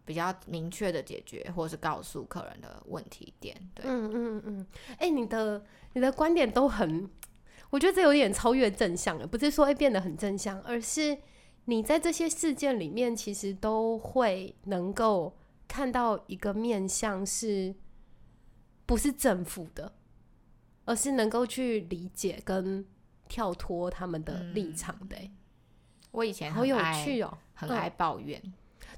[0.04, 3.56] 比较明确的解决，或是告诉客人的问题点。
[3.74, 4.66] 对，嗯嗯嗯，
[4.98, 7.08] 哎、你的你的观点都很，
[7.70, 11.16] 我觉得这有点超越正向了，不是说会变得很正向，而是
[11.66, 15.36] 你在这些事件里面，其实都会能够
[15.68, 17.74] 看到一个面向是，
[18.84, 19.94] 不是政府的，
[20.84, 22.84] 而是能够去理解跟
[23.28, 25.30] 跳脱他们的立场的、欸。
[26.10, 28.42] 我以前好有趣哦、很爱抱怨，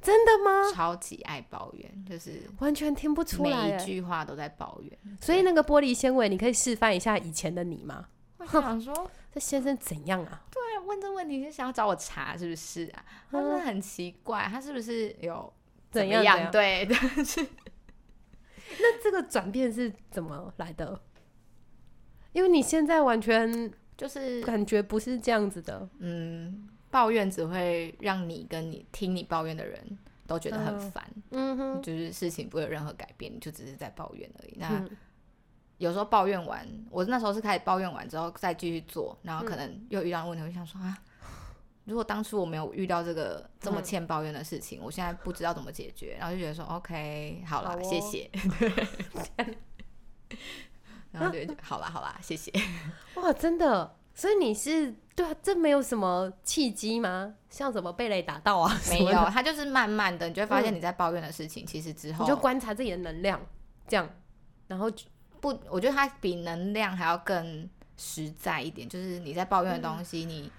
[0.04, 0.70] 真的吗？
[0.72, 4.98] 超级爱抱怨，就是完全听不出每、一欸，句话都在抱怨。
[5.20, 8.06] 所以那个玻璃纤维，你可以示范一下以前的你吗？
[8.38, 10.44] 我想说， 这先生怎样啊？
[10.50, 13.04] 对，问这问题是想要找我查是不是啊？
[13.30, 15.52] 他是很奇怪，他是不是有？
[15.90, 16.86] 怎样怎样对，
[18.80, 21.00] 那这个转变是怎么来的？
[22.32, 34.54] 因为你现在完全就是感觉不是这样子的，嗯，抱怨只会让你跟你听你抱怨的人都觉得很嗯烦，嗯哼，就是事情不会有任何改变，你就只是在抱怨而已。
[34.56, 34.88] 那嗯
[35.78, 40.96] 有时候抱怨完，我那时候是开始抱怨完之后再继续做，然后可能又遇到问题，我就想说啊，
[41.84, 48.30] 如果当初我没有遇到这个这么嗯欠抱怨的事情，我现在不知道怎么解决，然后就觉得说 OK，好啦，好哦谢谢。
[51.10, 52.52] 然后就好啦好啦，谢谢。
[53.16, 57.34] 哇，真的，所以你是对啊，这没有什么契机吗？
[57.50, 58.72] 像什么被雷打到啊？
[58.88, 63.40] 没有，，他就是慢慢的，你就会发现嗯你在抱怨的事情，其实之后你就观察自己的能量，
[63.86, 64.08] 这样，
[64.68, 65.04] 然后就
[65.40, 68.88] 不，我觉得它比能量还要更实在一点。
[68.88, 70.50] 就是你在抱怨的东西，你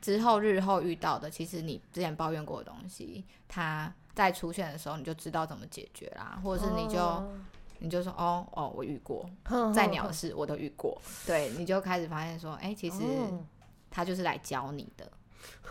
[0.00, 7.32] 之后日后遇到的，其实你之前抱怨过的东西，它在出现的时候，你就知道怎么解决啦，或者是你就、哦
[7.78, 13.44] 你就说哦哦，我遇过， 哼再哼哼鸟市我都遇过，对，你就开始发现说，哎、其实哦
[13.90, 15.10] 他就是来教你的。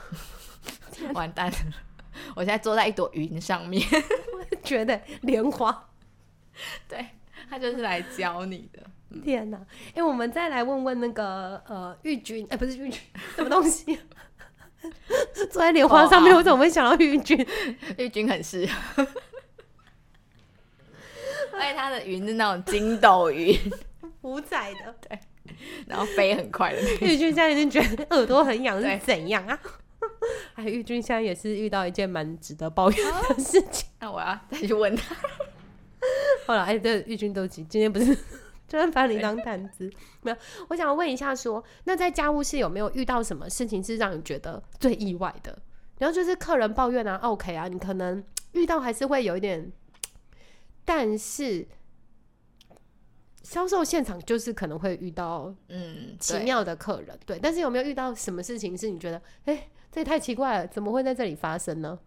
[1.14, 1.58] 完蛋了，
[2.36, 3.86] 我现在坐在一朵云上面，
[4.64, 5.90] 觉得莲花，
[6.88, 7.06] 对
[7.50, 8.80] 他就是来教你的。
[9.24, 9.60] 天哪！
[9.94, 13.00] 哎、我们再来问问那个呃玉君，哎、不是玉君，
[13.36, 14.00] 什么东西？
[15.52, 17.38] 坐在莲花上面，哦我怎么会想到玉君？
[17.98, 19.08] 玉君很适合，
[21.60, 23.58] 而且它的云是那种筋斗云，
[24.22, 25.20] 五彩的 对
[25.88, 27.08] 然后飞很快的那种。
[27.08, 29.60] 玉君现在已经觉得耳朵很痒，是怎样啊？
[30.56, 32.98] 哎，玉君现在也是遇到一件蛮值得抱怨
[33.30, 33.88] 的事情。
[34.00, 35.16] 那我要再去问他，
[36.48, 38.18] 后来，哎，对，玉君都急，今天不是
[38.68, 40.38] 专门把你当谈资，没有。
[40.70, 45.58] 我想问一下说那在家务室有没有遇到什么事情是让你觉得最意外的？
[46.00, 48.22] 然后就是客人抱怨啊，OK 啊，你可能
[48.54, 49.72] 遇到还是会有一点，
[50.86, 51.68] 但是
[53.44, 57.40] 销售现场就是可能会遇到嗯，奇妙的客人，对。
[57.40, 62.00] 但是有没有遇到什么事情是你觉得，哎、这也太奇怪了，怎么会在这里发生呢？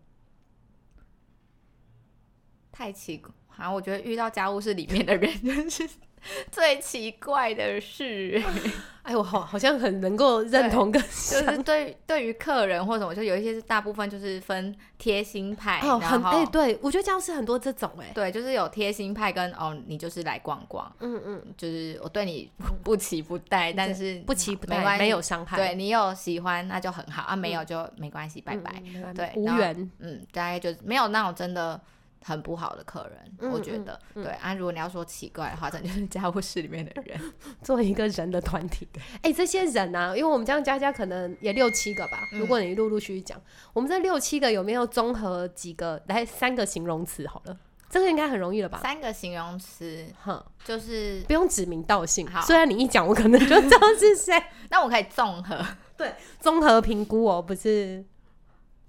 [2.72, 3.32] 太奇怪。
[3.48, 5.88] 好像我觉得遇到家务事里面的人真是
[6.50, 8.42] 最奇怪的是，
[9.02, 22.50] 哎，我好好像很能够认同跟就是对对于客人或什么，就有一些是大部分就是分贴心派，哦，很哎、对我觉得教室很多这种哎、对，就是有贴心派跟哦，你就是来逛逛，嗯嗯，就是我对你
[22.82, 28.72] 不期不待，但是不期不待，没没有伤害，对你有喜欢那就很好啊，没有就没关系，拜嗯，拜。
[29.14, 31.80] 对然后无缘，嗯，大概就是没有那种真的
[32.26, 34.52] 很不好的客人，嗯我觉得、嗯对啊。
[34.52, 37.20] 如果你要说奇怪的话，真的就是家务室里面的人，
[37.62, 38.88] 做一个人的团体。
[39.22, 42.28] 哎、这些人啊，因为我们这样加加可能也六七个吧。
[42.32, 43.40] 嗯如果你陆陆续续讲，
[43.72, 47.56] 我们这六七个有没有综合几个来三个形容词好了？
[47.88, 48.80] 这个应该很容易了吧？
[48.82, 52.42] 三个形容词哼，就是，不用指名道姓好。
[52.42, 54.42] 虽然你一讲，我可能就知道是谁。
[54.68, 55.64] 那我可以综合，
[55.96, 58.04] 对综合评估哦，不是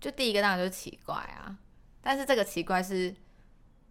[0.01, 1.55] 就第一个当然就是奇怪啊，
[2.01, 3.13] 但是这个奇怪是。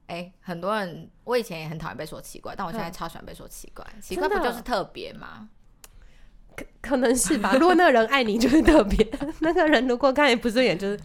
[0.07, 3.85] 哎、很多人，我以前也很讨厌被说奇怪，但我现在嗯超喜欢被说奇怪。
[4.01, 5.49] 奇怪不就是特别吗？
[6.57, 7.53] 可可能是吧。
[7.55, 9.07] 如果那个人爱你，就是特别；
[9.41, 11.01] 那个人如果看你不顺眼，就是，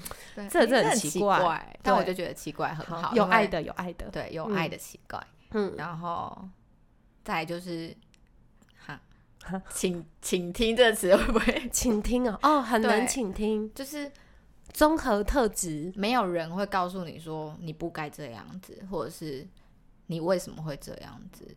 [0.50, 4.06] 这这很奇奇怪但我就觉得奇怪很好，有爱，的，有爱的。
[4.12, 5.22] 对，有嗯爱的奇怪。
[5.52, 6.48] 嗯，然后
[7.24, 7.94] 再就是，
[8.78, 8.98] 哈
[9.44, 14.10] 哈，请请听这个词会不会请听哦，哦，很难请听，就是
[14.74, 19.48] 综合特质，没有人会告诉你说你不该这样子，或者是
[20.08, 21.56] 你为什么会这样子。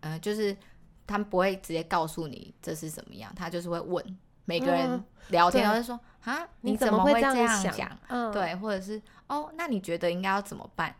[0.00, 0.56] 呃，就是
[1.06, 7.98] 他们不会直接告诉你这是怎么样，他就是会问每个人嗯聊天，对都是说啊，你怎怎么会这样想讲？
[8.08, 10.94] 嗯，对，或者是哦，那你觉得应该要怎么办？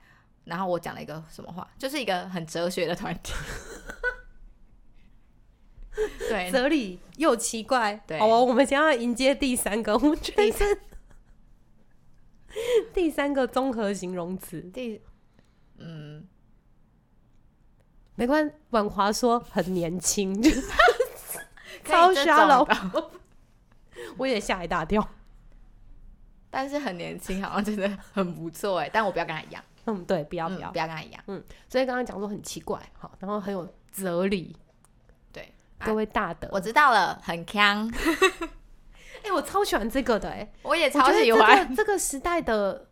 [0.44, 3.32] 然后我讲了一个什么话，就是一个很哲学的团体。
[6.28, 7.94] 对，哲理又奇怪。
[8.06, 10.50] 对好哦，我们将要迎接第三个，我觉得
[12.92, 14.60] 第三个综合形容词。
[14.60, 15.00] 第
[15.78, 16.26] 嗯，
[18.14, 20.40] 没关系，婉华说很年轻，
[21.84, 23.10] 超这 shallow 种的
[24.18, 25.06] 我也吓一大跳。
[26.50, 28.90] 但是很年轻，好像真的很不错哎。
[28.92, 30.70] 但我不要跟他一样，嗯，对，不要嗯不要。
[30.70, 31.22] 不要跟他一样。
[31.26, 34.54] 嗯所以刚刚讲说很奇怪，好，然后很有哲理，
[35.32, 37.90] 对，啊各位大德，我知道了，很强，
[39.22, 41.68] 哎、我超喜欢这个的、哎，我也超喜这欢。
[41.68, 42.88] 个这个时代的，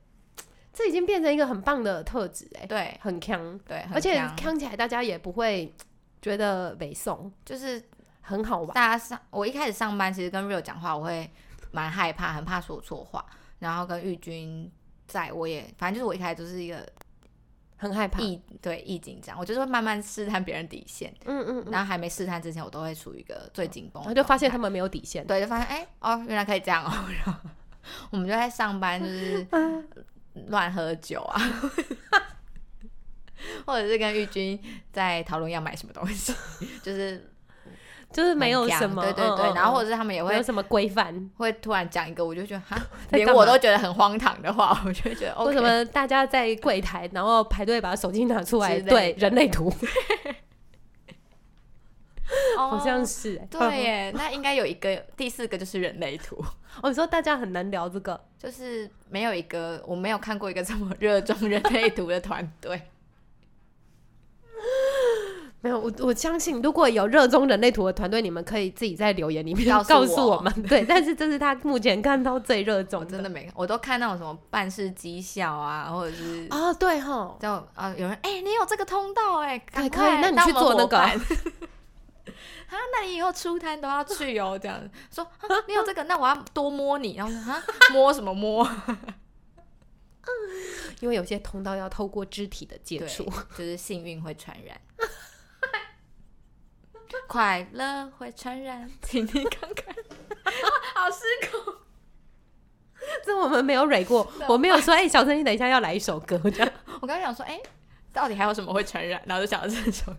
[0.73, 5.75] 这已经变成一个很棒的特质、哎，对很强，对，而且强看起来大家也不会
[6.23, 7.83] 觉得北宋就是
[8.21, 11.31] 很好玩，大家上，我一开始上班其实跟 Real 讲话，我会
[11.73, 13.25] 蛮害怕，很怕说错话。
[13.59, 14.71] 然后跟玉君
[15.07, 16.87] 在，我也反正就是我一开始就是一个
[17.81, 26.93] 很害怕，易对易紧张，我就是会慢慢试探别人底线，嗯嗯嗯，然后还没试探之前，我都会处于一个最紧绷的状态，然后就发现他们没有底线，对，就发现哎、哦，原来可以这样哦，
[27.25, 27.51] 然后
[28.11, 29.47] 我们就在上班就是
[30.49, 31.41] 乱喝酒啊，
[33.65, 34.61] 或者是跟玉君
[34.93, 36.35] 在讨论要买什么东西，
[36.83, 37.30] 就是
[38.13, 42.77] 就是没有什么，对对对，然后或嗯者是他们也会有什么规范，会突然讲一个，我就觉得哈，
[43.13, 49.73] 连我都觉得很荒唐的话，我就觉得 OK，为什么大家在柜台，然后排队把手机拿出来对人类图，
[52.57, 56.37] 哦好像是、哎对耶，那应该有一个第四个就是人类图，
[56.83, 62.83] 哦，你说大家很能聊这个，就是没有一个我没有看过一个这么热衷人类图的团队。
[65.63, 70.37] 没有，我我相信，如果有热衷人类图的团队，你们可以自己在留言里面告诉我。
[70.37, 70.51] 我们。
[70.65, 80.97] 对，但是这是他目前看到最热衷我真的没看，我都看那种什么办事绩效啊，或者是哦，对哈，就啊有人哎、你有这个通道哎、赶可以那你去做那个。
[82.71, 84.81] 啊，那你以后出摊都要去哦，这样。
[85.13, 85.31] 说、啊、
[85.67, 88.67] 你有这个，那我要多摸你，然后说啊摸什么摸？
[91.01, 93.25] 因为有些通道要透过肢体的接对，触。
[93.59, 94.81] 就是幸运会传染，
[97.27, 99.95] 快乐会传染， 请你看看，
[100.95, 101.75] 好失控。
[103.25, 106.73] 这我们没有蕊过，我没有说，哎、小陈，你等一下要来一首歌，这样。
[107.01, 107.59] 我刚刚想说，哎、
[108.13, 109.23] 到底还有什么会传染？
[109.25, 110.19] 然后就想到这首歌。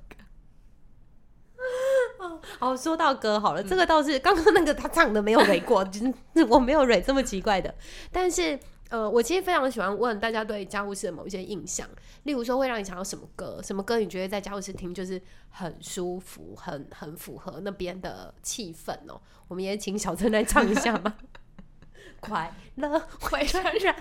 [2.59, 7.73] 哦，说到歌好了，这个倒是刚刚那个他唱的没有蕊过，就是我没有蕊这么奇怪的。
[8.11, 8.59] 但是
[8.91, 11.87] 呃，我其实非常喜欢问大家对家务事的某一些印象，
[12.23, 15.19] 例如说会让你想到什么歌，什么歌你觉得在家务事听就是
[15.49, 19.21] 很舒服，很很符合那边的气氛哦。
[19.47, 21.17] 我们也请小陈来唱一下吧。
[22.19, 23.95] 快乐会传染。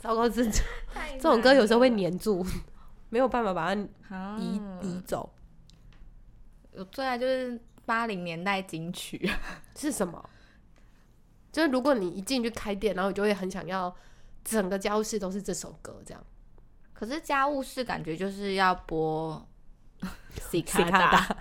[0.00, 0.62] 糟糕，这这
[0.94, 2.42] 这种歌有时候会黏住，
[3.10, 5.30] 没有办法把它啊移移走。
[6.72, 9.30] 我最爱就是八零年代金曲，
[9.76, 10.30] 是什么？
[11.54, 13.94] 就是如果你一进去开店，然后你就会很想要
[14.42, 16.20] 整个家务室都是这首歌，这样。
[16.92, 19.46] 可是家务事感觉就是要播
[20.40, 21.36] C 卡卡达。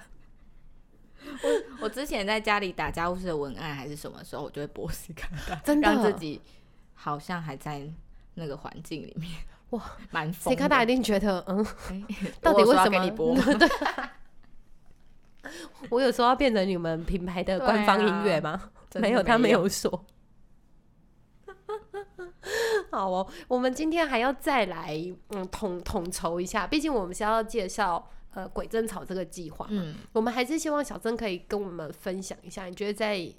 [1.82, 6.39] 我之前在家里打家务事的文案还是什么时候，我就会播 C 卡达，真的让自己
[6.93, 7.82] 好像还在
[8.36, 9.32] 那个环境里面。
[9.72, 10.55] 哇，蛮疯的。
[10.55, 12.05] 谁看他一定觉得，嗯，哎
[12.39, 13.36] 到底为什么给你播？
[13.57, 13.68] 对，
[15.89, 18.70] 我有说要变成你们品牌的官方音乐吗？
[19.02, 20.06] 没有，他没没有有说。
[22.91, 33.34] 好哦，我们今天还要再来嗯统统筹一下，毕竟我们是要介绍呃鬼争吵这个计划，嗯，我们还是希望小曾可以跟我们分享一下，你觉得在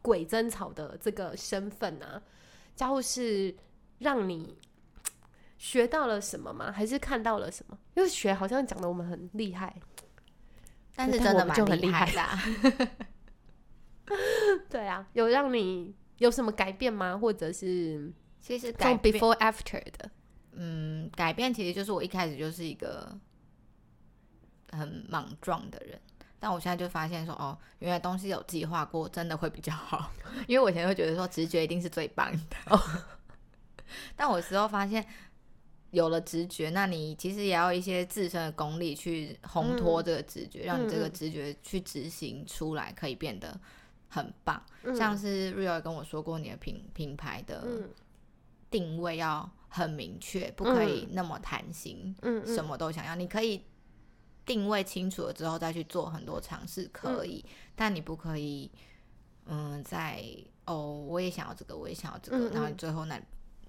[0.00, 2.22] 鬼争吵的这个身份啊，
[2.74, 3.54] 家务是
[3.98, 4.56] 让你
[5.58, 6.72] 学到了什么吗？
[6.72, 7.76] 还是看到了什么？
[7.94, 9.74] 因为学好像讲的我们很厉害，
[10.94, 12.42] 但是真的蛮厉害害的啊。
[14.70, 17.16] 对啊，有让你有什么改变吗？
[17.16, 20.10] 或者是其实从改，before after 的？
[20.52, 23.18] 嗯，改变其实就是我一开始就是一个
[24.70, 26.00] 很莽撞的人，
[26.38, 30.10] 但我现在就发现说，哦，原来东西有计划过，真的会比较好。
[30.46, 32.80] 因为我以前会觉得说直觉一定是最棒的，哦，
[34.16, 35.06] 但我之后发现。
[35.92, 43.60] 有了直觉，那你其实也要一些自身的功力去烘托这个直觉，让你这个直觉去执行出来，可以变得
[44.12, 44.62] 很棒。
[44.94, 47.64] 像是 Rio 跟我说过，你的品品牌的
[48.70, 53.14] 定位要很明确，不可以那么贪心，嗯，什么都想要。
[53.14, 53.64] 你可以
[54.44, 57.42] 定位清楚了之后再去做很多尝试，可以，
[57.74, 58.70] 但你不可以，
[59.46, 60.22] 嗯，在
[60.66, 63.18] 哦，我也想要这个，我也想要这个，然后最后那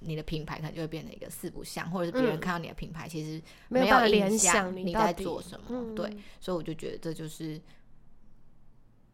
[0.02, 7.62] 你的品牌可能就会变成一个四不像，或者是别人看到你的品牌其实没有联想你在做什么，对，所以我就觉得这就是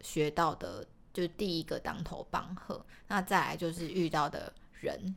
[0.01, 0.83] 学到的。
[1.13, 5.15] 就是第一个当头棒喝，那再来就是遇到的人，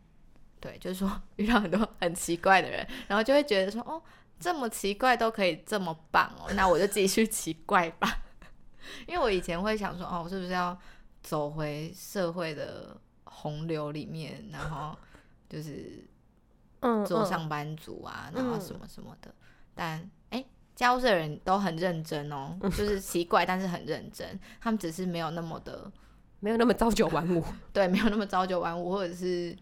[0.60, 4.02] 对，就是说 遇到很多很奇怪的人，然后就会觉得说，哦，
[4.40, 8.22] 这么奇怪都可以这么棒哦，那我就继续奇怪吧。
[9.06, 10.76] 因为我以前会想说，哦，我是不是要
[11.22, 14.96] 走回社会的洪流里面，然后
[15.48, 16.04] 就是
[17.06, 19.34] 做上班族啊，然后什么什么的，
[19.74, 20.10] 但。
[20.74, 24.38] 家务事的人都很认真哦， 就是奇怪，但是很认真。
[24.60, 25.90] 他们只是没有那么的，
[26.40, 29.56] 没有那么朝九晚五， 对，没有那么朝九晚五，或者是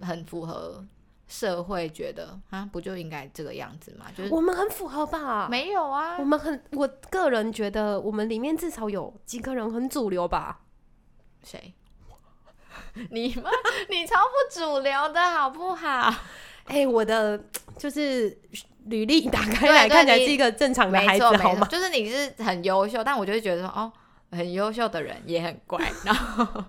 [0.00, 0.84] 很符合
[1.28, 4.06] 社会觉得啊，不就应该这个样子吗？
[4.16, 5.48] 就是我们很符合吧？
[5.50, 10.60] 没有啊，我们很，我个人觉得我们里面至少有几个人很主流吧？
[11.42, 11.74] 谁？
[13.10, 13.50] 你吗？
[13.90, 16.12] 你超不主流的好不好？
[16.64, 17.38] 哎，我的
[17.78, 18.38] 就是。
[18.86, 21.66] 履历打开来看起来是一个正常的孩子，好吗？
[21.66, 23.92] 就是你是很优秀，但我就会觉得说，哦，
[24.30, 26.64] 很优秀的人也很怪，然后，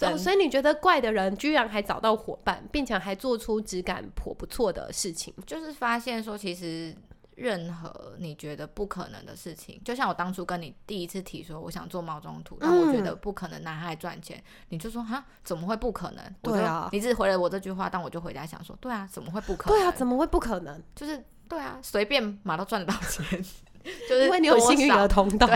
[0.18, 6.92] 所以你觉得怪的人居然还找到伙伴，并且还做出质感颇不错的事情，就是发现说其实。
[7.38, 16.34] 任何你觉得不可能的事情，就像我当初跟你第一次提说我想做毛中图，但我觉得不可能拿它来赚钱，你就说哈怎么会不可能？
[16.42, 19.78] 对啊，你只回了我这句话，但我就回家想说，对啊，怎么会不可能？
[19.78, 20.82] 对啊，怎么会不可能？
[20.96, 23.24] 就是对啊，随便马都赚得到钱，
[24.08, 25.48] 就是因为你有幸运儿通道。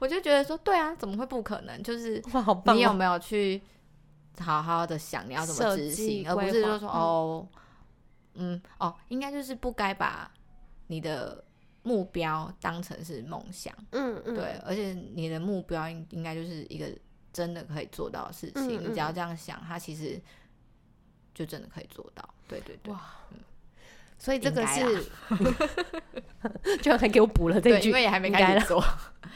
[0.00, 1.80] 我就觉得说，对啊，怎么会不可能？
[1.82, 2.20] 就是！
[2.74, 3.62] 你有没有去
[4.40, 7.46] 好好的想你要怎么执行，而不是就说哦，
[8.34, 10.28] 嗯，哦，应该就是不该把。
[10.88, 11.42] 你的
[11.84, 16.86] 目标当成是梦想，嗯嗯，对，而且你的目标应应该就是一个
[17.32, 18.68] 真的可以做到的事情。
[18.82, 20.20] 你只要这样想，它其实
[21.32, 22.28] 就真的可以做到。
[22.48, 23.00] 对对对，哇，
[24.18, 25.04] 所以这个是，
[26.82, 28.82] 居然还给我补了这句，因为也还没开始做。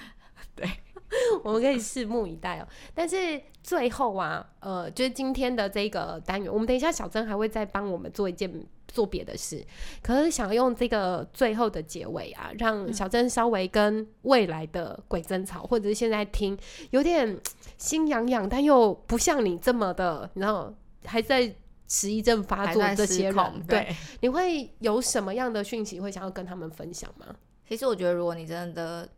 [0.57, 0.68] 对，
[1.44, 2.68] 我们可以拭目以待哦。
[2.94, 8.50] 但是最后啊，呃，就是今天的这个单元，我们等一下小珍还会再帮我们做一件。
[8.88, 9.64] 做别的事，
[10.02, 16.54] 可是想用这个最后的结尾啊，让小珍稍微跟未来的鬼争吵，或者是现在听
[16.90, 17.40] 有点
[17.78, 20.74] 心痒痒，但又不像你这么的，然后
[21.06, 21.50] 还在
[21.88, 27.34] 迟疑症发作这些人，对，你会有什么样的讯息会想要跟他们分享吗？
[27.66, 29.08] 其实我觉得，如果你真的。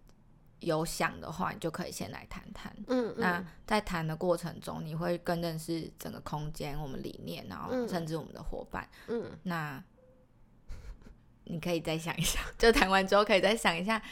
[0.64, 2.74] 有想的话，你就可以先来谈谈。
[2.88, 8.88] 嗯，那在谈的过程中，你会更认识整个空间、我们理念，然后甚至我们的伙伴。
[9.08, 9.82] 嗯，那
[11.44, 14.02] 你可以再想一想， 就谈完之后可以再想一下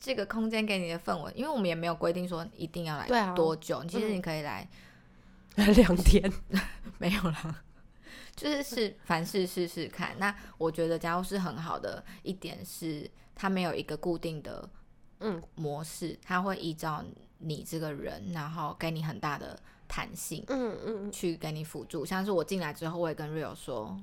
[0.00, 3.84] 这个空间给你的氛围，因为我们也没有规定说一定要来多久。
[3.84, 4.66] 其实你可以来
[5.54, 6.32] 两天，
[6.98, 7.64] 没有了，
[8.34, 10.16] 就是是凡事试试看。
[10.18, 14.68] 那我觉得家务是很好的一点是，它没有一个固定的。
[15.20, 17.04] 嗯，模式他会依照
[17.38, 22.04] 你这个人，然后给你很大的弹性，嗯嗯，去给你辅助。
[22.04, 23.98] 像是我进来之后，我也跟 Rio 说，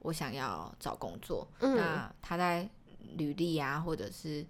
[0.00, 2.68] 我想要找工作，那他在
[3.16, 4.46] 履历啊，或者是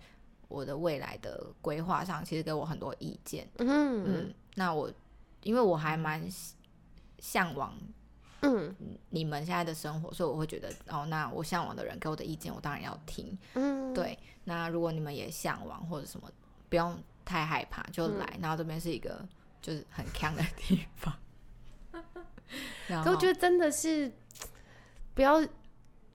[0.49, 3.49] 我的未来的规划上，其实给我很多意见。
[3.59, 4.91] 嗯嗯，那我
[5.43, 6.23] 因为我还蛮
[7.19, 7.73] 向往。
[8.43, 8.75] 嗯，
[9.11, 13.37] 你们现在的生活，所以我会觉得，哦，那我向往的人给我的意见，我当然要听。
[13.55, 14.19] 嗯，对。
[14.45, 16.31] 那如果你们也向往或者什么，
[16.69, 18.37] 不用太害怕，就来。
[18.41, 19.27] 然后这边是一个
[19.61, 21.15] 就是很强的地方。
[23.05, 24.13] 可我觉得真的是
[25.15, 25.45] 不要，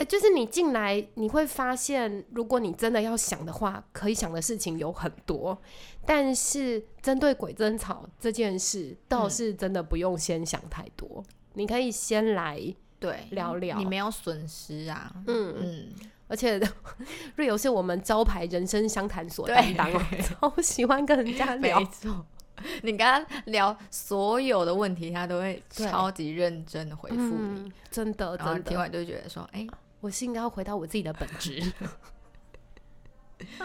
[0.08, 5.60] 就是你进来你会发现，如果你真的要想的话，可以想的事情有很多。
[6.06, 11.22] 但是针对鬼争吵这件事，倒是真的不用先想太多。
[11.54, 12.62] 你可以先来
[13.00, 15.12] 对聊聊，你没有损失啊。
[15.28, 15.90] 嗯嗯，
[16.28, 16.60] 而且
[17.36, 21.82] 瑞友是我们招牌人生相谈所担当哦，超喜欢跟人家聊。
[22.84, 27.72] 你跟他聊所有的问题，他都会超级认真的回复你。
[27.90, 29.66] 真的，真的，听完就觉得说，哎，
[30.00, 31.60] 我是应该要回到我自己的本职。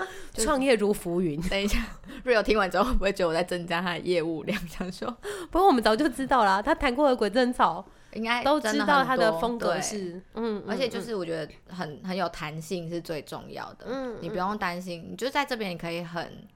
[0.35, 1.41] 创业如浮云。
[1.49, 1.79] 等一下，，
[2.25, 4.59] Real 听完之后会不会觉得我在增加他的业务量？
[4.69, 5.09] 想说，
[5.51, 13.87] 不过我们早就知道啦，他谈过的鬼正草应该都知道他的风格是，嗯，而且就是我觉得很很有弹性是最重要的。
[13.89, 16.47] 嗯，你不用担心，你就在这边，你可以很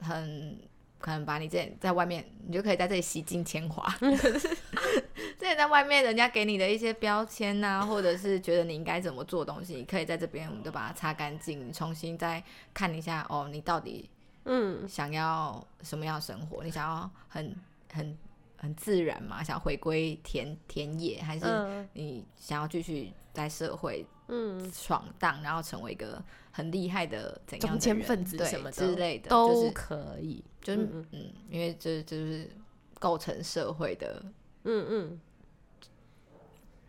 [0.00, 0.58] 很
[0.98, 3.84] 可能把你这在外面，你就可以在这里洗尽铅华。
[3.98, 12.42] 可是之前在外面人家给你的一些标签呐、或者是觉得你应该怎么做东西，你可以在这边我们都把它擦干净，你重新再
[12.72, 14.08] 看一下哦，你到底
[14.44, 16.64] 嗯想要什么样的生活？
[16.64, 17.54] 你想要很
[17.92, 18.16] 很
[18.56, 19.42] 很自然嘛？
[19.42, 30.42] 想要回归田田野，还是嗯你想要继续在社会嗯，闯荡，然后成为一个很厉害的怎样的人对什么的之类的，就都是可以。
[30.60, 32.50] 就是嗯因为这这就是
[32.98, 34.20] 构成社会的
[34.64, 35.20] 嗯嗯，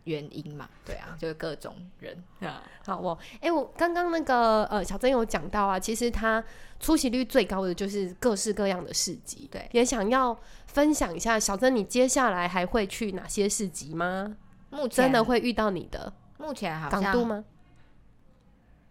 [0.08, 2.16] 原因嘛，对啊，就是各种人。
[2.40, 3.16] 啊，好哦。
[3.40, 6.42] 哎、我刚刚那个呃，小珍有讲到啊，其实他
[6.80, 9.46] 出席率最高的就是各式各样的市集。
[9.52, 9.68] 对。
[9.72, 10.36] 也想要
[10.66, 14.36] 分享一下，小珍，你接下来还会去哪些市集吗？
[14.70, 15.04] 目前。
[15.04, 16.12] 真的会遇到你的？
[16.38, 17.02] 目前好像。
[17.02, 17.44] 港都吗？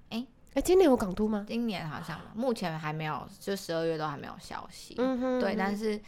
[0.10, 0.28] 诶？
[0.54, 1.46] 哎、今年有港都吗？
[1.48, 2.20] 今年好像。
[2.36, 6.00] 目前还没有，就十二月都还没有消息，嗯哼，对，但是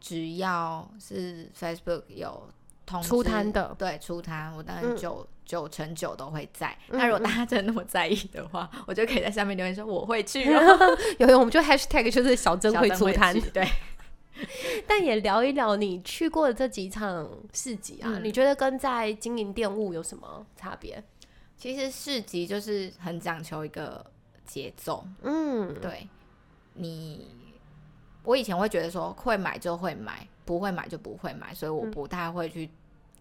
[0.00, 2.48] 只要是 Facebook 有
[2.90, 3.74] 通出摊的。
[3.78, 4.96] 对出摊，我当然嗯。
[4.96, 6.76] 九九成九都会在。
[6.88, 10.60] 嗯那如果大家真的那么在意的话，我就可以在下面留言说我会去哦，
[11.18, 13.66] 有有，我们就 hashtag 就是小珍会出摊，对。
[14.86, 18.24] 但也聊一聊你去过的这几场市集啊，嗯。
[18.24, 21.02] 你觉得跟在经营店务有什么差别？
[21.56, 24.02] 其实市集就是很讲求一个
[24.46, 26.08] 节奏，嗯，对
[26.72, 27.26] 你，
[28.22, 31.90] 我以前会觉得说会买就会买，不会买就不会买，所以我嗯。
[31.90, 32.70] 不太会去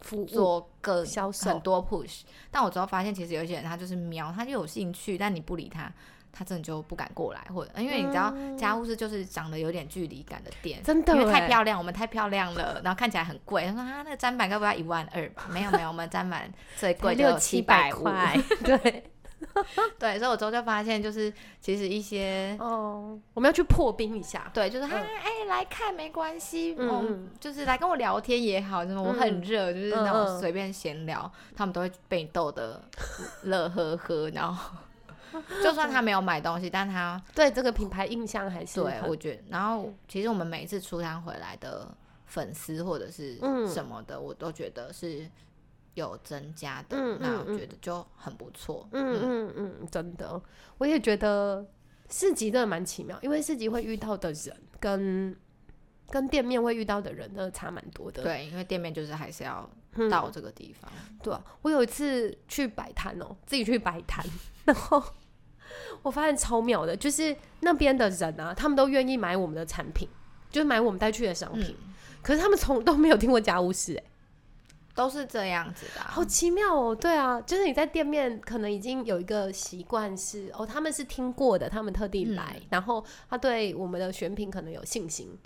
[0.01, 2.21] 服务做个销售很多 push。
[2.51, 5.91] 但我之后发现，其实有一些人他就是瞄，他就有兴趣，但你不理他，
[6.31, 13.65] 他真的就不敢过来，或者因为你知道家务事就是长得有点距离感的店，嗯真的因为太欸漂亮，我们太漂亮了，然后看起来很贵。
[13.65, 15.47] 他说啊，那个砧板该不要一万二吧？
[15.51, 18.03] 没有没有，我们砧板最贵就六有七百五。
[18.03, 19.11] 块， 对，
[19.97, 21.31] 对，所以我之后就发现，就是
[21.61, 32.81] 其实一些哦，我们要去破冰一下，对，就是哎哎、来看没关系，嗯就是来跟我聊天也好，就是我很热，就是那种随便闲聊，他们都会被你逗得
[33.43, 34.75] 乐呵呵，然后
[35.63, 41.87] 就算他没有买东西，但他对这个品牌印象还是对我觉得，然后其实我们每一次出摊回来的
[42.25, 43.67] 粉丝或者是嗯。
[43.67, 45.29] 什么的，我都觉得是
[45.99, 49.53] 有增加的，嗯那嗯我觉得就很不错，嗯嗯。
[49.55, 50.41] 嗯，真的，
[50.77, 51.65] 我也觉得
[52.09, 55.35] 市集真的蛮奇妙，因为市集会遇到的人跟
[56.09, 58.23] 跟店面会遇到的人真的差蛮多的。
[58.23, 60.09] 对，因为店面就是还是要嗯。
[60.09, 60.89] 到这个地方，
[61.21, 64.25] 对啊，我有一次去摆摊哦，自己去摆摊，
[64.65, 65.03] 然后
[66.01, 70.07] 我发现超妙的，就是那边的人啊，他们都愿意买我们的产品，
[70.49, 71.93] 就是买我们带去的商品，嗯，
[72.23, 74.03] 可是他们从都没有听过家务事、哎，
[74.99, 76.93] 都是这样子的啊、好奇妙哦。
[76.93, 85.39] 对啊，就是你在店面可能已经有一个习惯是，哦，他们是听过的，他们特地来，嗯然后他对我们的选品可能有信心。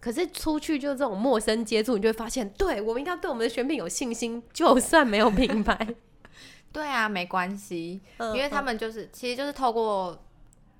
[0.00, 5.94] 可是出去就这种陌生接触，你就会发现，对我们一定要对我们的选品有信心，就算没有品牌，
[6.70, 10.22] 对啊，没关系，因因为他们就是其实就是透过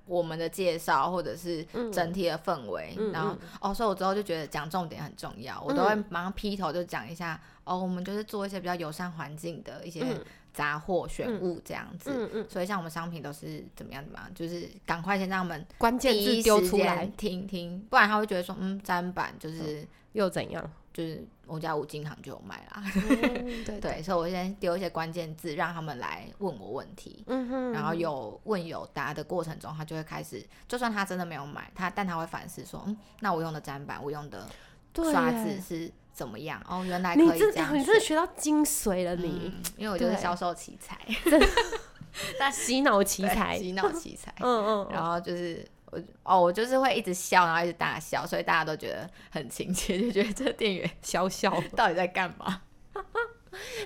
[0.05, 10.23] 我们的介绍或者是整体的氛围，嗯然后、哦，所以我之后就觉得讲重点很重要，我都会马上劈头就讲一下、哦，我们就是做一些比较友善环境的一些嗯。
[10.53, 12.11] 杂货选物这样子。
[12.13, 17.05] 嗯嗯，所以像我们商品都是怎么样怎么样，就是赶快先让他们关键字丢出来。
[17.15, 20.69] 听听，不然他会觉得说，嗯，砧板就是、又怎样？
[20.93, 34.47] 就是我家五金行就有卖啦，嗯 对，对，所以我先丢一些关键字，让他们来问我问题，嗯哼，然后有问有答的过程中，他就会开始，就算他真的没有买，他但他会反思说，嗯，那我用的砧板，我用的
[34.93, 36.61] 刷子是怎么样？
[36.67, 40.97] 哦，原来你可以这样你真的选学到精髓了，你嗯因为我就是对销售奇才，
[42.37, 45.65] 那洗脑奇才，洗脑奇才，嗯嗯，然后就是。
[45.91, 51.51] 我哦，我就是会一直笑，然后一直大笑，所以大家都觉得很亲切， 就觉得这个店员 笑笑。
[51.75, 52.61] 到底在干嘛？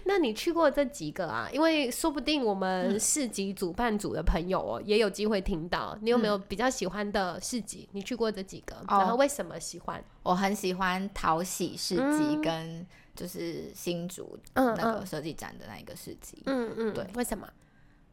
[0.04, 1.50] 那你去过这几个啊？
[1.52, 5.98] 因为说不定我嗯们市集主办组的朋友哦，也有机会听到。
[6.02, 7.90] 你有嗯没有比较喜欢的市集？
[7.92, 10.04] 你去过这几个，哦然后为什么喜欢？
[10.22, 12.02] 我很喜欢淘喜市集
[12.36, 12.86] 嗯跟
[13.16, 16.44] 就是新竹嗯那个嗯设计展的那一个市集。
[16.46, 17.48] 嗯嗯，对为什么？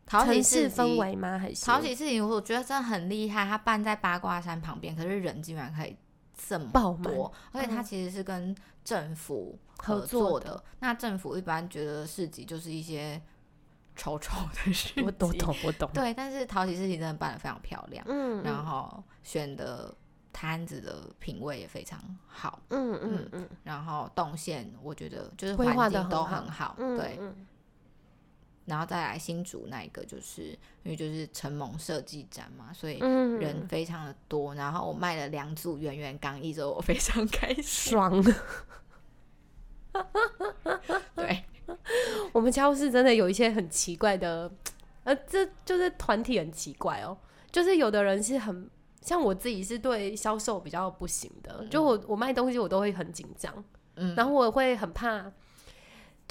[0.07, 1.39] 淘喜城市集市氛围吗？
[1.39, 3.45] 还是淘喜事情，我觉得真的很厉害。
[3.47, 5.97] 它办在八卦山旁边，可是人竟然可以
[6.37, 6.71] 这么
[7.03, 10.65] 多，而且它嗯其实是跟政府合合作的作的。
[10.81, 13.21] 那政府一般觉得市集就是一些
[13.95, 15.89] 丑丑的市集，我懂懂我懂。
[15.95, 19.95] 对，但是淘喜事情真的办的非常漂亮，嗯，然后选的
[20.33, 27.19] 摊子的品味也非常好，嗯嗯嗯，然后动线我觉得就是环境都很好很好，嗯对。
[27.21, 27.47] 嗯
[28.65, 30.43] 然后再来新竹那一个，就是
[30.83, 34.55] 因为就是承蒙设计展嘛，所以嗯人非常的多。
[34.55, 37.63] 然后我卖了两组圆圆刚毅之后，我非常开心。
[37.65, 38.25] 爽。
[41.15, 41.45] 对，
[42.33, 44.51] 我们家务事真的有一些很奇怪的，
[45.05, 47.17] 呃，这就是团体很奇怪哦。
[47.51, 48.71] 就是有的人是很
[49.03, 53.53] 像我自己是对销售比较不行的，就我我卖东西我都会很紧张，
[53.97, 55.31] 嗯，然后我会很怕，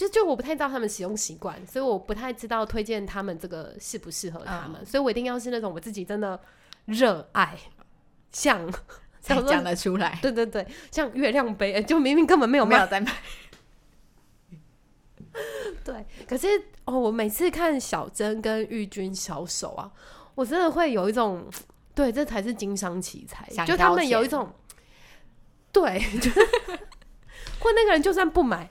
[0.01, 6.39] 就就我不太知道他们使用习惯，所以我不太知道推荐他们这个适不适合他们，所以我一定要是那种我自己真的
[6.85, 7.55] 热爱，
[8.31, 8.67] 像
[9.21, 13.11] 才讲得出来，对对对，像月亮杯，哎就明明根本没有没有在买。
[15.83, 16.47] 对，可是
[16.85, 19.91] 哦，我每次看小珍跟玉君小手啊，
[20.33, 21.47] 我真的会有一种，
[21.93, 24.51] 对，这才是经商奇才，就他们有一种，
[25.71, 26.39] 对， 就是
[27.61, 28.67] 或那个人就算不买，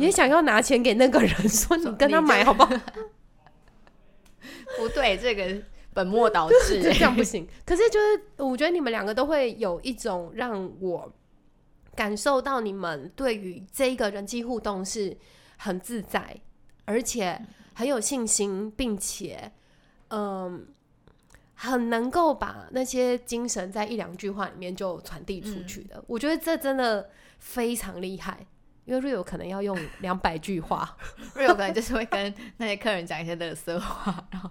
[0.00, 2.70] 也想要拿钱给那个人，说你跟他买好不好？
[4.76, 6.80] 不对，这个本末倒置。
[6.82, 7.46] 这样不行。
[7.64, 11.12] 可是就是我觉得你们两个都会有一种让我
[11.94, 15.16] 感受到你们对于这一个人际互动是
[15.58, 16.40] 很自在，
[16.84, 17.40] 而且
[17.74, 19.52] 很有信心，并且
[20.08, 20.66] 嗯。
[21.62, 28.46] 很能够把那些精神在一两句话里面就传递出去的，我觉得这真的非常厉害。
[28.90, 30.96] 因为 Rio 可能要用 两百句话，
[31.34, 34.50] 瑞有可能就是会跟那些客人讲一些乐色话，然后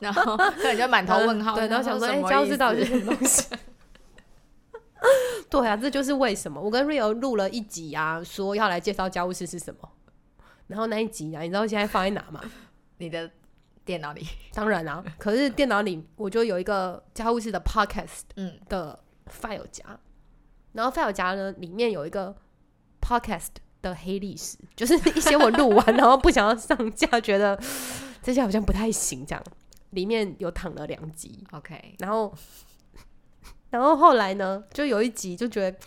[0.00, 3.48] 然后客人就满头问号， 对，然后想说，哎、什么意教室到底是什么东西？
[5.48, 6.60] 对啊，这就是为什么。
[6.60, 9.88] 我跟 Rio 录了一集啊，说要来介绍家务事是什么。
[10.66, 12.42] 然后那一集啊，你知道现在放在哪吗？
[12.98, 13.30] 你的
[13.86, 19.02] 电脑里，当然啊，可是电脑里我就有一个家务事的 podcast 嗯，的
[19.40, 19.98] file 夹，
[20.72, 22.36] 然后 file 夹呢里面有一个
[23.00, 23.48] podcast
[23.88, 27.58] 的黑历史，就是 一些我录完然后不想要上架，觉得
[28.22, 29.42] 这些好像不太行，这样
[29.90, 32.32] 里面有躺了两集，OK，然后，
[33.70, 35.78] 然后后来呢，就有一集就觉得，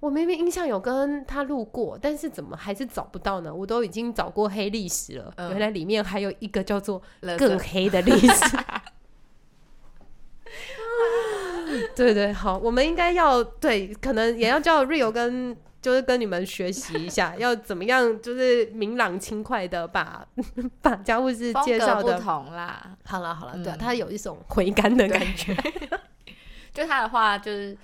[0.00, 3.52] 我明明印象有跟他录过，但是怎么还是找不到呢？
[3.52, 7.02] 我都已经找过黑历史了，嗯原来里面还有一个叫做
[7.38, 8.56] 更黑的历史。
[11.94, 20.26] 对对，好，我们应该要对，可能也要叫 Rio 跟就是跟你们学习一下， 要怎么样，就是明朗轻快的把
[20.82, 22.18] 把家务事介绍的。
[22.20, 25.56] 同啦，好了好了，对他有一种回甘的感觉。
[26.74, 27.76] 就他的话就是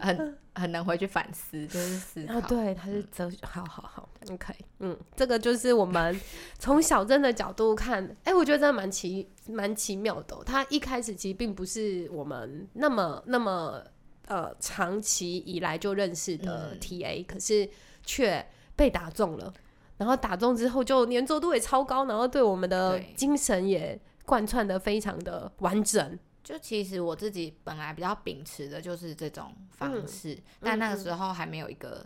[0.00, 2.34] 很很能回去反思，就是思考。
[2.34, 6.20] 啊，对，他是哲学，好好好，OK，嗯，这个就是我们
[6.58, 13.82] 从小镇的角度看，哎、我觉得真的蛮奇蛮奇妙的哦、他一开始其实并不是我们那么那么
[14.30, 16.80] 呃长期以来就认识的嗯。
[16.80, 17.68] TA，、可是
[18.04, 19.52] 却被打中了，
[19.98, 26.18] 然后打中之后就粘着度也超高，然后对我们的精神也贯穿的非常的完整。
[26.42, 32.04] 就其实我自己本来比较秉持的就是这种方嗯式，但那个时候还没有一个，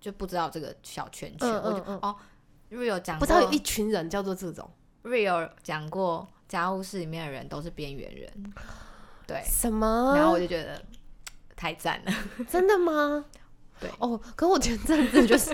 [0.00, 1.48] 就不知道这个小圈圈。
[1.48, 2.16] 嗯我就哦
[2.70, 4.70] ，Rio 讲不知道有一群人叫做这种。
[5.02, 8.52] Rio 讲过，家务事里面的人都是边缘人，
[9.26, 10.12] 对，什么？
[10.16, 10.80] 然后我就觉得
[11.56, 12.12] 太赞了。
[12.48, 13.24] 真的吗？
[13.80, 15.52] 对哦，可我前阵子就是，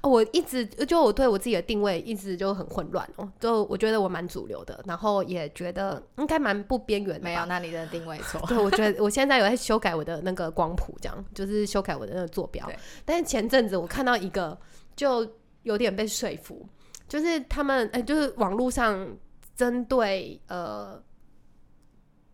[0.00, 7.24] 哦我一直就我对我自己的定位一直就很混乱哦，就我觉得我蛮主流的，然后也觉得应该蛮不边缘的。
[7.24, 8.40] 没有，那你的定位错。
[8.46, 12.70] 对，我觉得我现在有在修改我的那个光谱，这样就是修改我的那个坐标。
[13.04, 14.56] 但是前阵子我看到一个，
[14.94, 15.28] 就
[15.64, 16.64] 有点被说服，
[17.08, 19.16] 就是他们哎、就是网络上
[19.56, 21.02] 针对呃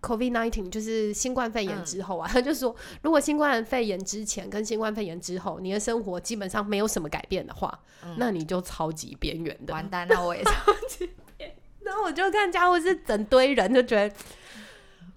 [0.02, 8.16] COVID nineteen，就是新冠肺炎嗯之后啊，他就说，如果新冠肺炎之前跟新冠肺炎之后，你的生活基本上没有什么改变的话，嗯。
[8.18, 9.72] 那你就超级边缘的。
[9.72, 14.14] 完蛋，那我也超级边然后我就看家伙是整堆人，就觉得。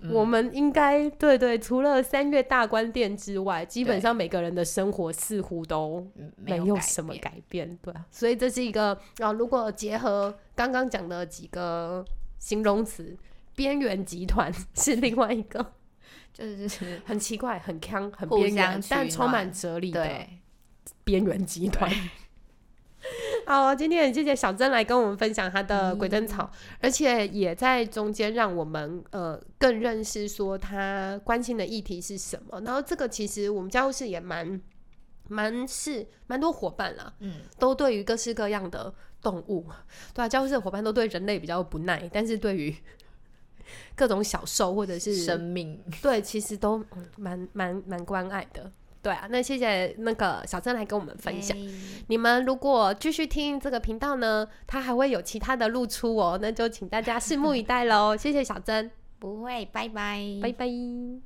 [0.01, 0.11] 嗯。
[0.11, 12.05] 我们应该对对，除了三月大关店之外，基本上每个人的生活似乎都嗯没有什么变改变，对啊，所以这是一个啊，如果结合刚刚讲的几个
[12.37, 13.17] 形容词，
[13.55, 15.73] 边缘集团 是另外一个。
[16.33, 20.29] 就是 很奇怪、很康、很互边缘但充满哲理的对，
[21.05, 21.89] 边缘集团。
[23.47, 26.51] 好，今天也谢谢小珍来跟我们分享她的鬼灯草，
[26.81, 32.59] 而且也在中间让我们呃更认识说她关心的议题是什么。
[32.65, 34.59] 然后这个其实我们家务事也蛮
[35.29, 39.65] 蛮是蛮多伙伴啦，嗯，都对于各式各样的动物，
[40.13, 42.75] 对啊，家务事的伙伴都对人类比较不耐，但是对于
[43.95, 48.71] 各种小兽或者是生命 对，其实都嗯蛮蛮蛮关爱的。
[49.01, 51.55] 对啊，那谢谢那个小珍来跟我们分享。
[52.07, 58.17] 你们如果继续听这个频道呢，它还会有其他的露出哦，那就请大家拭目以待喽。
[58.17, 58.89] 谢谢小珍，
[59.19, 61.25] 不会，拜拜，拜拜。